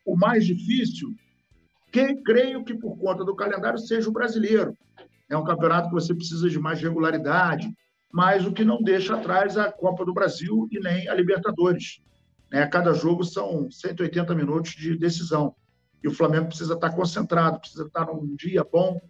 o 0.04 0.14
mais 0.14 0.44
difícil, 0.44 1.14
que 1.90 2.14
creio 2.16 2.62
que 2.62 2.74
por 2.74 2.98
conta 2.98 3.24
do 3.24 3.34
calendário 3.34 3.78
seja 3.78 4.10
o 4.10 4.12
brasileiro. 4.12 4.76
É 5.30 5.36
um 5.36 5.44
campeonato 5.44 5.88
que 5.88 5.94
você 5.94 6.14
precisa 6.14 6.50
de 6.50 6.58
mais 6.58 6.82
regularidade, 6.82 7.72
mas 8.12 8.46
o 8.46 8.52
que 8.52 8.66
não 8.66 8.82
deixa 8.82 9.16
atrás 9.16 9.56
a 9.56 9.72
Copa 9.72 10.04
do 10.04 10.12
Brasil 10.12 10.68
e 10.70 10.78
nem 10.78 11.08
a 11.08 11.14
Libertadores. 11.14 12.02
Né? 12.52 12.66
Cada 12.66 12.92
jogo 12.92 13.24
são 13.24 13.70
180 13.70 14.34
minutos 14.34 14.72
de 14.72 14.94
decisão. 14.94 15.54
E 16.02 16.08
o 16.08 16.12
Flamengo 16.12 16.48
precisa 16.48 16.74
estar 16.74 16.90
concentrado, 16.90 17.60
precisa 17.60 17.84
estar 17.84 18.06
num 18.06 18.34
dia 18.36 18.64
bom 18.64 19.00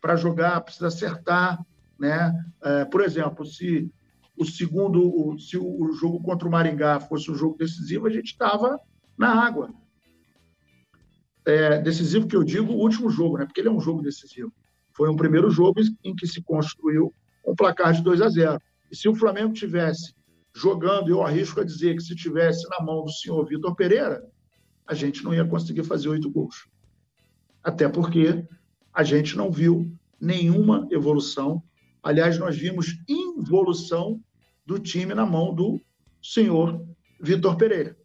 para 0.00 0.16
jogar, 0.16 0.60
precisa 0.62 0.88
acertar. 0.88 1.64
Né? 1.98 2.32
É, 2.62 2.84
por 2.84 3.00
exemplo, 3.02 3.44
se 3.44 3.92
o 4.36 4.44
segundo, 4.44 5.36
se 5.38 5.56
o 5.58 5.92
jogo 5.92 6.22
contra 6.22 6.46
o 6.46 6.50
Maringá 6.50 7.00
fosse 7.00 7.30
um 7.30 7.34
jogo 7.34 7.56
decisivo, 7.58 8.06
a 8.06 8.10
gente 8.10 8.26
estava 8.26 8.78
na 9.16 9.44
água. 9.44 9.70
É, 11.44 11.80
decisivo 11.80 12.28
que 12.28 12.36
eu 12.36 12.44
digo, 12.44 12.72
o 12.72 12.78
último 12.78 13.10
jogo, 13.10 13.38
né? 13.38 13.46
porque 13.46 13.60
ele 13.60 13.68
é 13.68 13.72
um 13.72 13.80
jogo 13.80 14.02
decisivo. 14.02 14.52
Foi 14.92 15.08
um 15.08 15.16
primeiro 15.16 15.50
jogo 15.50 15.80
em 16.04 16.14
que 16.14 16.26
se 16.26 16.42
construiu 16.42 17.12
um 17.46 17.54
placar 17.54 17.92
de 17.92 18.02
2 18.02 18.20
a 18.20 18.28
0. 18.28 18.60
E 18.90 18.96
se 18.96 19.08
o 19.08 19.14
Flamengo 19.14 19.52
tivesse 19.52 20.14
jogando, 20.54 21.08
eu 21.08 21.22
arrisco 21.22 21.60
a 21.60 21.64
dizer 21.64 21.94
que 21.94 22.02
se 22.02 22.14
tivesse 22.14 22.68
na 22.68 22.84
mão 22.84 23.04
do 23.04 23.12
senhor 23.12 23.46
Vitor 23.46 23.74
Pereira, 23.74 24.22
a 24.88 24.94
gente 24.94 25.22
não 25.22 25.34
ia 25.34 25.44
conseguir 25.44 25.84
fazer 25.84 26.08
oito 26.08 26.30
gols. 26.30 26.66
Até 27.62 27.88
porque 27.88 28.46
a 28.92 29.04
gente 29.04 29.36
não 29.36 29.52
viu 29.52 29.92
nenhuma 30.20 30.88
evolução. 30.90 31.62
Aliás, 32.02 32.38
nós 32.38 32.56
vimos 32.56 32.98
involução 33.06 34.20
do 34.64 34.78
time 34.78 35.14
na 35.14 35.26
mão 35.26 35.54
do 35.54 35.80
senhor 36.22 36.84
Vitor 37.20 37.56
Pereira. 37.56 37.96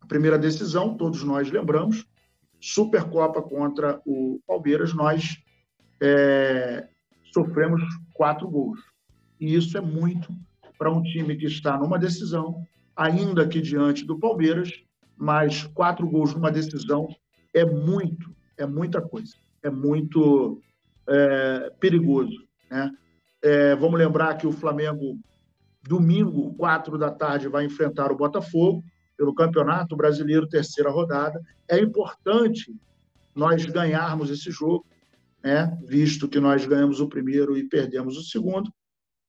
A 0.00 0.06
primeira 0.06 0.38
decisão, 0.38 0.96
todos 0.96 1.22
nós 1.22 1.50
lembramos, 1.50 2.06
Supercopa 2.60 3.42
contra 3.42 4.00
o 4.06 4.40
Palmeiras, 4.46 4.94
nós 4.94 5.38
é, 6.02 6.88
sofremos 7.32 7.82
quatro 8.12 8.48
gols. 8.48 8.78
E 9.40 9.54
isso 9.54 9.76
é 9.76 9.80
muito 9.80 10.34
para 10.78 10.90
um 10.90 11.02
time 11.02 11.36
que 11.36 11.46
está 11.46 11.78
numa 11.78 11.98
decisão, 11.98 12.66
ainda 12.96 13.46
que 13.46 13.60
diante 13.60 14.04
do 14.04 14.18
Palmeiras, 14.18 14.70
mas 15.16 15.64
quatro 15.74 16.08
gols 16.08 16.34
numa 16.34 16.50
decisão 16.50 17.08
é 17.52 17.64
muito, 17.64 18.34
é 18.56 18.66
muita 18.66 19.00
coisa, 19.00 19.34
é 19.62 19.70
muito 19.70 20.60
é, 21.06 21.70
perigoso. 21.78 22.44
Né? 22.70 22.90
É, 23.42 23.76
vamos 23.76 23.98
lembrar 23.98 24.36
que 24.36 24.46
o 24.46 24.52
Flamengo, 24.52 25.18
domingo, 25.82 26.54
quatro 26.54 26.98
da 26.98 27.10
tarde, 27.10 27.48
vai 27.48 27.64
enfrentar 27.64 28.10
o 28.10 28.16
Botafogo 28.16 28.82
pelo 29.16 29.34
Campeonato 29.34 29.96
Brasileiro, 29.96 30.48
terceira 30.48 30.90
rodada. 30.90 31.40
É 31.68 31.78
importante 31.78 32.74
nós 33.34 33.64
ganharmos 33.66 34.30
esse 34.30 34.50
jogo, 34.50 34.84
né? 35.42 35.76
visto 35.86 36.28
que 36.28 36.40
nós 36.40 36.66
ganhamos 36.66 37.00
o 37.00 37.08
primeiro 37.08 37.56
e 37.56 37.68
perdemos 37.68 38.16
o 38.16 38.22
segundo. 38.22 38.72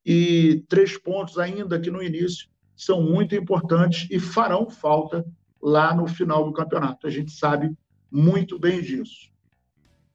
E 0.05 0.63
três 0.67 0.97
pontos, 0.97 1.37
ainda 1.37 1.79
que 1.79 1.89
no 1.89 2.01
início, 2.01 2.47
são 2.75 3.01
muito 3.01 3.35
importantes 3.35 4.07
e 4.11 4.19
farão 4.19 4.69
falta 4.69 5.25
lá 5.65 5.95
no 5.95 6.07
final 6.07 6.45
do 6.45 6.53
campeonato. 6.53 7.07
A 7.07 7.09
gente 7.09 7.31
sabe 7.31 7.75
muito 8.11 8.59
bem 8.59 8.81
disso. 8.81 9.31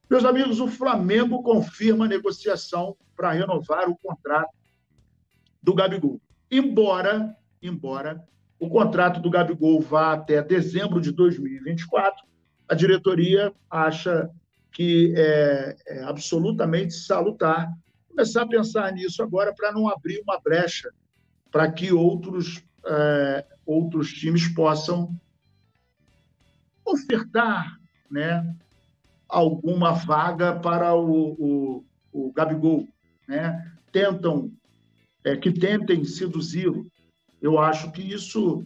Meus 0.09 0.23
amigos, 0.23 0.61
o 0.61 0.67
Flamengo 0.67 1.43
confirma 1.43 2.05
a 2.05 2.07
negociação 2.07 2.95
para 3.15 3.33
renovar 3.33 3.89
o 3.89 3.97
contrato 3.97 4.55
do 5.61 5.73
Gabigol. 5.73 6.21
Embora, 6.49 7.35
embora 7.61 8.25
o 8.57 8.69
contrato 8.69 9.19
do 9.19 9.29
Gabigol 9.29 9.81
vá 9.81 10.13
até 10.13 10.41
dezembro 10.41 11.01
de 11.01 11.11
2024, 11.11 12.25
a 12.69 12.73
diretoria 12.73 13.53
acha 13.69 14.29
que 14.71 15.13
é, 15.17 15.75
é 15.85 16.03
absolutamente 16.03 16.93
salutar 16.93 17.69
começar 18.07 18.43
a 18.43 18.47
pensar 18.47 18.93
nisso 18.93 19.23
agora 19.23 19.53
para 19.53 19.71
não 19.71 19.89
abrir 19.89 20.21
uma 20.21 20.39
brecha 20.39 20.89
para 21.49 21.69
que 21.71 21.91
outros, 21.91 22.63
é, 22.85 23.45
outros 23.65 24.13
times 24.13 24.47
possam 24.49 25.19
ofertar 26.85 27.77
né, 28.09 28.55
alguma 29.27 29.93
vaga 29.93 30.59
para 30.59 30.93
o, 30.93 31.31
o, 31.39 31.85
o 32.11 32.33
Gabigol, 32.33 32.87
né, 33.27 33.71
tentam, 33.91 34.51
é, 35.23 35.37
que 35.37 35.51
tentem 35.51 36.03
seduzi-lo. 36.03 36.87
Eu 37.41 37.57
acho 37.57 37.91
que 37.91 38.01
isso, 38.01 38.65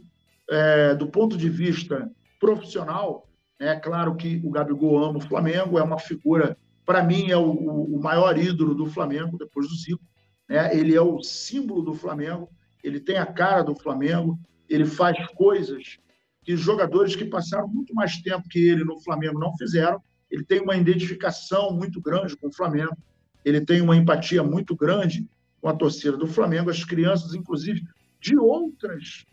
é, 0.49 0.95
do 0.95 1.07
ponto 1.07 1.37
de 1.37 1.49
vista 1.49 2.11
profissional, 2.39 3.29
é 3.59 3.75
claro 3.75 4.15
que 4.15 4.41
o 4.43 4.49
Gabigol 4.49 5.03
ama 5.03 5.17
o 5.19 5.21
Flamengo, 5.21 5.79
é 5.79 5.83
uma 5.83 5.99
figura, 5.99 6.57
para 6.85 7.03
mim, 7.03 7.29
é 7.29 7.37
o, 7.37 7.51
o, 7.51 8.01
maior 8.01 8.37
ídolo 8.37 8.75
do 8.75 8.85
Flamengo, 8.85 9.37
depois 9.37 9.67
do 9.67 9.75
Zico. 9.75 10.03
Né? 10.47 10.77
Ele 10.77 10.93
é 10.93 11.01
o 11.01 11.21
símbolo 11.23 11.81
do 11.81 11.93
Flamengo, 11.93 12.49
ele 12.83 12.99
tem 12.99 13.17
a 13.17 13.25
cara 13.25 13.63
do 13.63 13.75
Flamengo, 13.75 14.37
ele 14.69 14.85
faz 14.85 15.25
coisas 15.29 15.97
que 16.45 16.55
jogadores 16.55 17.15
que 17.15 17.25
passaram 17.25 17.67
muito 17.67 17.93
mais 17.93 18.21
tempo 18.21 18.47
que 18.47 18.59
ele 18.59 18.83
no 18.83 19.01
Flamengo 19.01 19.39
não 19.39 19.57
fizeram. 19.57 20.01
Ele 20.29 20.43
tem 20.43 20.61
uma 20.61 20.77
identificação 20.77 21.71
muito 21.71 21.99
grande 21.99 22.37
com 22.37 22.47
o 22.47 22.53
Flamengo, 22.53 22.95
ele 23.43 23.61
tem 23.61 23.81
uma 23.81 23.97
empatia 23.97 24.43
muito 24.43 24.75
grande 24.75 25.27
com 25.59 25.67
a 25.67 25.75
torcida 25.75 26.15
do 26.15 26.27
Flamengo. 26.27 26.69
As 26.69 26.83
crianças, 26.83 27.33
inclusive, 27.33 27.83
de 28.21 28.37
outras 28.37 29.25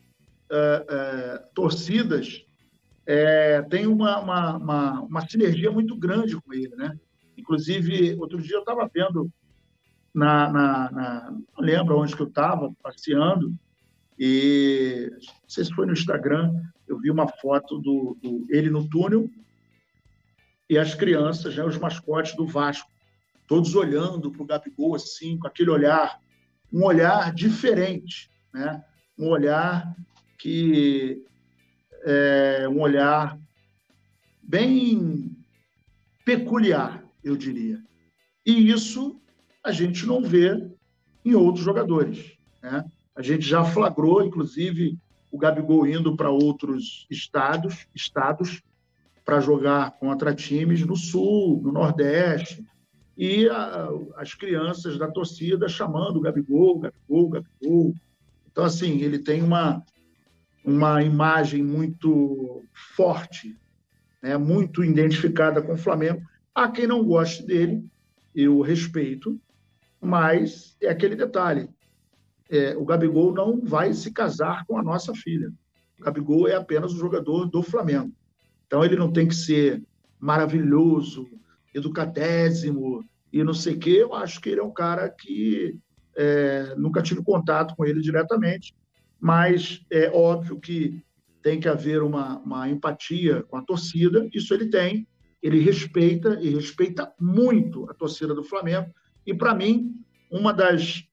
uh, 0.50 0.82
uh, 0.82 1.54
torcidas, 1.54 2.44
é, 3.04 3.60
tem 3.62 3.86
uma, 3.86 4.18
uma, 4.20 4.56
uma, 4.56 5.00
uma, 5.02 5.28
sinergia 5.28 5.70
muito 5.70 5.96
grande 5.96 6.40
com 6.40 6.52
ele, 6.52 6.74
né? 6.76 6.98
Inclusive, 7.36 8.14
outro 8.18 8.40
dia 8.40 8.56
eu 8.56 8.60
estava 8.60 8.88
vendo 8.92 9.30
na, 10.14 10.52
na, 10.52 10.90
na, 10.90 11.30
não 11.30 11.64
lembro 11.64 11.98
onde 11.98 12.14
que 12.14 12.22
eu 12.22 12.28
estava 12.28 12.72
passeando 12.82 13.52
e 14.18 15.10
não 15.10 15.48
sei 15.48 15.64
se 15.64 15.74
foi 15.74 15.86
no 15.86 15.92
Instagram, 15.92 16.54
eu 16.92 16.98
vi 16.98 17.10
uma 17.10 17.28
foto 17.28 17.78
do, 17.78 18.16
do 18.22 18.46
ele 18.50 18.70
no 18.70 18.88
túnel 18.88 19.30
e 20.68 20.78
as 20.78 20.94
crianças, 20.94 21.56
né, 21.56 21.64
os 21.64 21.78
mascotes 21.78 22.34
do 22.36 22.46
Vasco, 22.46 22.90
todos 23.46 23.74
olhando 23.74 24.30
para 24.30 24.42
o 24.42 24.46
Gabigol 24.46 24.94
assim, 24.94 25.38
com 25.38 25.46
aquele 25.46 25.70
olhar, 25.70 26.20
um 26.72 26.84
olhar 26.84 27.34
diferente, 27.34 28.30
né? 28.52 28.82
Um 29.18 29.28
olhar 29.28 29.94
que 30.38 31.22
é 32.04 32.68
um 32.68 32.80
olhar 32.80 33.38
bem 34.42 35.36
peculiar, 36.24 37.04
eu 37.22 37.36
diria. 37.36 37.82
E 38.44 38.70
isso 38.70 39.20
a 39.62 39.70
gente 39.70 40.06
não 40.06 40.22
vê 40.22 40.68
em 41.24 41.34
outros 41.34 41.64
jogadores. 41.64 42.36
Né? 42.62 42.84
A 43.14 43.22
gente 43.22 43.42
já 43.42 43.64
flagrou, 43.64 44.24
inclusive, 44.24 44.98
o 45.32 45.38
Gabigol 45.38 45.86
indo 45.86 46.14
para 46.14 46.30
outros 46.30 47.06
estados, 47.10 47.86
estados 47.94 48.62
para 49.24 49.40
jogar 49.40 49.92
contra 49.92 50.34
times 50.34 50.84
no 50.84 50.94
Sul, 50.94 51.62
no 51.62 51.72
Nordeste, 51.72 52.64
e 53.16 53.48
a, 53.48 53.88
as 54.16 54.34
crianças 54.34 54.98
da 54.98 55.10
torcida 55.10 55.68
chamando 55.68 56.16
o 56.16 56.20
Gabigol, 56.20 56.80
Gabigol, 56.80 57.28
Gabigol. 57.30 57.94
Então, 58.50 58.64
assim, 58.64 59.00
ele 59.00 59.18
tem 59.18 59.42
uma, 59.42 59.82
uma 60.62 61.02
imagem 61.02 61.62
muito 61.62 62.62
forte, 62.94 63.56
né, 64.22 64.36
muito 64.36 64.84
identificada 64.84 65.62
com 65.62 65.72
o 65.72 65.78
Flamengo. 65.78 66.22
Há 66.54 66.68
quem 66.68 66.86
não 66.86 67.02
goste 67.02 67.46
dele, 67.46 67.82
eu 68.34 68.60
respeito, 68.60 69.40
mas 69.98 70.76
é 70.82 70.88
aquele 70.88 71.16
detalhe: 71.16 71.70
é, 72.52 72.76
o 72.76 72.84
Gabigol 72.84 73.32
não 73.32 73.62
vai 73.64 73.94
se 73.94 74.12
casar 74.12 74.66
com 74.66 74.76
a 74.76 74.82
nossa 74.82 75.14
filha. 75.14 75.50
O 75.98 76.04
Gabigol 76.04 76.46
é 76.46 76.54
apenas 76.54 76.92
o 76.92 76.98
jogador 76.98 77.46
do 77.46 77.62
Flamengo. 77.62 78.12
Então 78.66 78.84
ele 78.84 78.94
não 78.94 79.10
tem 79.10 79.26
que 79.26 79.34
ser 79.34 79.82
maravilhoso, 80.20 81.26
educadésimo 81.74 83.02
e 83.32 83.42
não 83.42 83.54
sei 83.54 83.74
o 83.74 83.78
quê. 83.78 83.98
Eu 84.02 84.14
acho 84.14 84.38
que 84.38 84.50
ele 84.50 84.60
é 84.60 84.64
um 84.64 84.72
cara 84.72 85.08
que 85.08 85.78
é, 86.14 86.74
nunca 86.76 87.00
tive 87.00 87.22
contato 87.22 87.74
com 87.74 87.86
ele 87.86 88.02
diretamente, 88.02 88.74
mas 89.18 89.82
é 89.90 90.10
óbvio 90.10 90.60
que 90.60 91.02
tem 91.42 91.58
que 91.58 91.68
haver 91.68 92.02
uma, 92.02 92.38
uma 92.40 92.68
empatia 92.68 93.42
com 93.44 93.56
a 93.56 93.62
torcida, 93.62 94.28
isso 94.32 94.52
ele 94.52 94.68
tem, 94.68 95.08
ele 95.42 95.58
respeita 95.58 96.38
e 96.40 96.50
respeita 96.50 97.10
muito 97.18 97.90
a 97.90 97.94
torcida 97.94 98.34
do 98.34 98.44
Flamengo. 98.44 98.92
E, 99.26 99.32
para 99.32 99.54
mim, 99.54 99.96
uma 100.30 100.52
das 100.52 101.04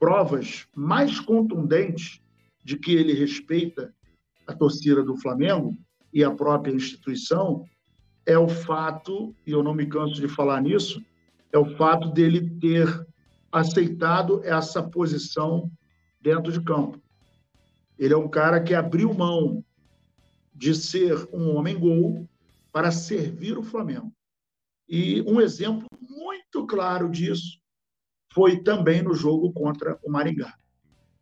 provas 0.00 0.66
mais 0.74 1.20
contundentes 1.20 2.22
de 2.64 2.76
que 2.78 2.92
ele 2.92 3.12
respeita 3.12 3.94
a 4.46 4.54
torcida 4.54 5.02
do 5.02 5.16
Flamengo 5.18 5.76
e 6.12 6.24
a 6.24 6.30
própria 6.30 6.72
instituição 6.72 7.66
é 8.24 8.38
o 8.38 8.48
fato, 8.48 9.34
e 9.46 9.52
eu 9.52 9.62
não 9.62 9.74
me 9.74 9.86
canso 9.86 10.20
de 10.20 10.26
falar 10.26 10.62
nisso, 10.62 11.04
é 11.52 11.58
o 11.58 11.76
fato 11.76 12.08
dele 12.10 12.48
ter 12.58 13.06
aceitado 13.52 14.42
essa 14.44 14.82
posição 14.82 15.70
dentro 16.20 16.50
de 16.50 16.60
campo. 16.62 17.00
Ele 17.98 18.14
é 18.14 18.16
um 18.16 18.28
cara 18.28 18.60
que 18.62 18.74
abriu 18.74 19.12
mão 19.12 19.62
de 20.54 20.74
ser 20.74 21.28
um 21.32 21.54
homem-gol 21.56 22.26
para 22.72 22.90
servir 22.90 23.58
o 23.58 23.62
Flamengo. 23.62 24.12
E 24.88 25.22
um 25.22 25.40
exemplo 25.40 25.86
muito 26.00 26.66
claro 26.66 27.08
disso 27.08 27.59
foi 28.32 28.62
também 28.62 29.02
no 29.02 29.14
jogo 29.14 29.52
contra 29.52 29.98
o 30.02 30.10
Maringá. 30.10 30.54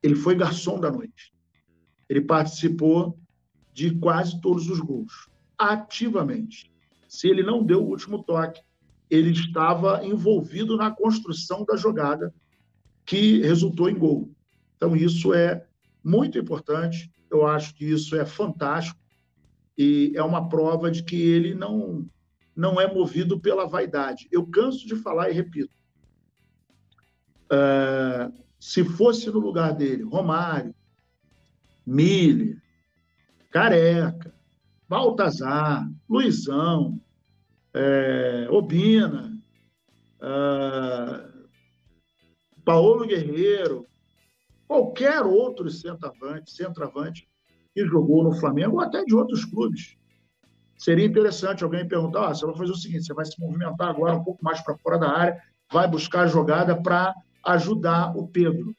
Ele 0.03 0.15
foi 0.15 0.35
garçom 0.35 0.79
da 0.79 0.91
noite. 0.91 1.33
Ele 2.09 2.21
participou 2.21 3.19
de 3.73 3.95
quase 3.99 4.41
todos 4.41 4.69
os 4.69 4.81
gols, 4.81 5.29
ativamente. 5.57 6.73
Se 7.09 7.29
ele 7.29 7.43
não 7.43 7.65
deu 7.65 7.83
o 7.83 7.89
último 7.89 8.23
toque, 8.23 8.61
ele 9.11 9.31
estava 9.31 10.05
envolvido 10.05 10.77
na 10.77 10.91
construção 10.91 11.65
da 11.65 11.77
jogada 11.77 12.35
que 13.07 13.41
resultou 13.41 13.89
em 13.89 13.99
gol. 13.99 14.31
Então, 14.77 14.95
isso 14.95 15.33
é 15.33 15.67
muito 16.05 16.39
importante. 16.39 17.11
Eu 17.31 17.47
acho 17.47 17.75
que 17.75 17.85
isso 17.85 18.15
é 18.17 18.27
fantástico 18.27 19.01
e 19.77 20.13
é 20.15 20.23
uma 20.23 20.49
prova 20.49 20.91
de 20.91 21.03
que 21.03 21.17
ele 21.17 21.55
não 21.55 22.07
não 22.55 22.81
é 22.81 22.93
movido 22.93 23.39
pela 23.39 23.69
vaidade. 23.69 24.27
Eu 24.33 24.45
canso 24.45 24.85
de 24.85 24.97
falar 24.97 25.31
e 25.31 25.33
repito. 25.33 25.78
Uh, 27.51 28.33
se 28.61 28.85
fosse 28.85 29.31
no 29.31 29.39
lugar 29.39 29.73
dele, 29.75 30.03
Romário, 30.03 30.75
Miller, 31.87 32.61
Careca, 33.51 34.35
Baltazar, 34.89 35.89
Luizão, 36.09 37.01
é, 37.75 38.47
Obina, 38.51 39.39
uh, 40.21 41.49
Paulo 42.65 43.07
Guerreiro, 43.07 43.87
qualquer 44.67 45.23
outro 45.23 45.71
centroavante, 45.71 46.51
centroavante 46.51 47.29
que 47.75 47.87
jogou 47.87 48.25
no 48.25 48.33
Flamengo 48.33 48.77
ou 48.77 48.81
até 48.81 49.05
de 49.05 49.15
outros 49.15 49.45
clubes. 49.45 49.97
Seria 50.77 51.07
interessante 51.07 51.65
alguém 51.65 51.87
perguntar: 51.87 52.29
ah, 52.29 52.35
você 52.35 52.45
vai 52.45 52.57
fazer 52.57 52.73
o 52.73 52.77
seguinte, 52.77 53.05
você 53.05 53.15
vai 53.15 53.25
se 53.25 53.41
movimentar 53.41 53.89
agora 53.89 54.17
um 54.17 54.25
pouco 54.25 54.45
mais 54.45 54.61
para 54.61 54.77
fora 54.79 54.99
da 54.99 55.11
área, 55.11 55.43
vai 55.73 55.89
buscar 55.89 56.23
a 56.23 56.27
jogada 56.27 56.81
para 56.81 57.15
ajudar 57.45 58.17
o 58.17 58.29
Pedro. 58.29 58.75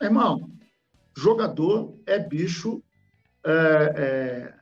Irmão, 0.00 0.50
jogador 1.16 1.98
é 2.06 2.18
bicho, 2.18 2.82
é, 3.44 3.52
é, 3.52 4.54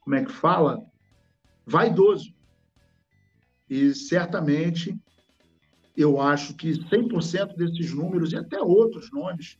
como 0.00 0.16
é 0.16 0.24
que 0.24 0.32
fala? 0.32 0.82
Vaidoso. 1.66 2.34
E 3.68 3.94
certamente 3.94 4.98
eu 5.96 6.20
acho 6.20 6.54
que 6.54 6.72
100% 6.72 7.56
desses 7.56 7.92
números 7.92 8.32
e 8.32 8.36
até 8.36 8.60
outros 8.60 9.12
nomes 9.12 9.58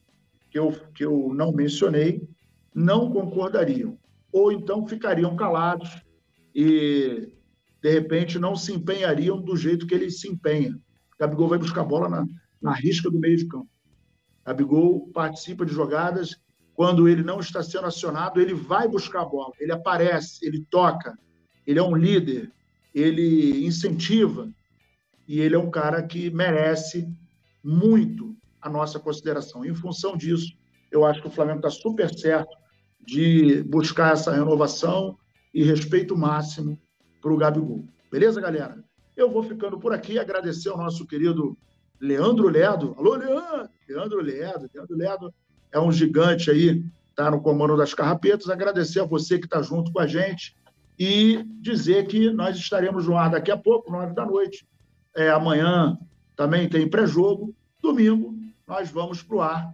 que 0.50 0.58
eu, 0.58 0.72
que 0.94 1.04
eu 1.04 1.32
não 1.34 1.52
mencionei 1.52 2.28
não 2.74 3.10
concordariam. 3.10 3.98
Ou 4.32 4.50
então 4.50 4.86
ficariam 4.86 5.36
calados 5.36 6.02
e, 6.54 7.32
de 7.82 7.90
repente, 7.90 8.38
não 8.38 8.56
se 8.56 8.72
empenhariam 8.72 9.40
do 9.40 9.56
jeito 9.56 9.86
que 9.86 9.94
ele 9.94 10.10
se 10.10 10.28
empenha. 10.28 10.78
Gabigol 11.18 11.48
vai 11.48 11.58
buscar 11.58 11.84
bola 11.84 12.08
na, 12.08 12.26
na 12.60 12.72
risca 12.72 13.10
do 13.10 13.18
meio 13.18 13.36
de 13.36 13.46
campo. 13.46 13.68
Gabigol 14.44 15.08
participa 15.12 15.64
de 15.64 15.72
jogadas. 15.72 16.36
Quando 16.74 17.08
ele 17.08 17.22
não 17.22 17.40
está 17.40 17.62
sendo 17.62 17.86
acionado, 17.86 18.40
ele 18.40 18.54
vai 18.54 18.88
buscar 18.88 19.22
a 19.22 19.26
bola, 19.26 19.52
ele 19.60 19.72
aparece, 19.72 20.44
ele 20.46 20.64
toca, 20.70 21.18
ele 21.66 21.78
é 21.78 21.82
um 21.82 21.94
líder, 21.94 22.50
ele 22.94 23.66
incentiva 23.66 24.50
e 25.28 25.40
ele 25.40 25.54
é 25.54 25.58
um 25.58 25.70
cara 25.70 26.02
que 26.02 26.30
merece 26.30 27.06
muito 27.62 28.34
a 28.60 28.68
nossa 28.70 28.98
consideração. 28.98 29.64
Em 29.64 29.74
função 29.74 30.16
disso, 30.16 30.56
eu 30.90 31.04
acho 31.04 31.20
que 31.20 31.28
o 31.28 31.30
Flamengo 31.30 31.58
está 31.58 31.70
super 31.70 32.12
certo 32.12 32.56
de 33.06 33.62
buscar 33.64 34.12
essa 34.12 34.32
renovação 34.32 35.16
e 35.52 35.62
respeito 35.62 36.16
máximo 36.16 36.78
para 37.20 37.32
o 37.32 37.36
Gabigol. 37.36 37.84
Beleza, 38.10 38.40
galera? 38.40 38.82
Eu 39.16 39.30
vou 39.30 39.42
ficando 39.42 39.78
por 39.78 39.92
aqui, 39.92 40.18
agradecer 40.18 40.68
ao 40.68 40.78
nosso 40.78 41.06
querido 41.06 41.56
Leandro 42.00 42.48
Ledo. 42.48 42.94
Alô, 42.98 43.14
Leandro! 43.14 43.68
Leandro 43.88 44.20
Ledo. 44.22 44.70
Leandro 44.74 44.96
Ledo 44.96 45.34
é 45.70 45.78
um 45.78 45.92
gigante 45.92 46.50
aí, 46.50 46.82
tá 47.14 47.30
no 47.30 47.40
comando 47.40 47.76
das 47.76 47.92
carrapetas. 47.92 48.48
Agradecer 48.48 49.00
a 49.00 49.04
você 49.04 49.38
que 49.38 49.46
está 49.46 49.60
junto 49.60 49.92
com 49.92 50.00
a 50.00 50.06
gente 50.06 50.56
e 50.98 51.44
dizer 51.60 52.06
que 52.06 52.30
nós 52.30 52.56
estaremos 52.56 53.06
no 53.06 53.16
ar 53.16 53.30
daqui 53.30 53.50
a 53.50 53.56
pouco, 53.56 53.92
nove 53.92 54.14
da 54.14 54.24
noite. 54.24 54.66
É, 55.14 55.30
amanhã 55.30 55.98
também 56.36 56.68
tem 56.68 56.88
pré-jogo. 56.88 57.54
Domingo, 57.82 58.34
nós 58.66 58.90
vamos 58.90 59.22
para 59.22 59.36
o 59.36 59.42
ar 59.42 59.70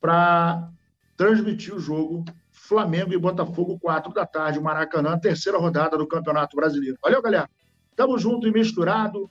para 0.00 0.70
transmitir 1.16 1.74
o 1.74 1.80
jogo 1.80 2.24
Flamengo 2.52 3.12
e 3.14 3.18
Botafogo, 3.18 3.78
4 3.78 4.12
da 4.12 4.26
tarde, 4.26 4.60
Maracanã, 4.60 5.18
terceira 5.18 5.58
rodada 5.58 5.96
do 5.96 6.06
Campeonato 6.06 6.54
Brasileiro. 6.54 6.98
Valeu, 7.02 7.22
galera. 7.22 7.48
Tamo 7.96 8.18
junto 8.18 8.46
e 8.46 8.52
misturado. 8.52 9.30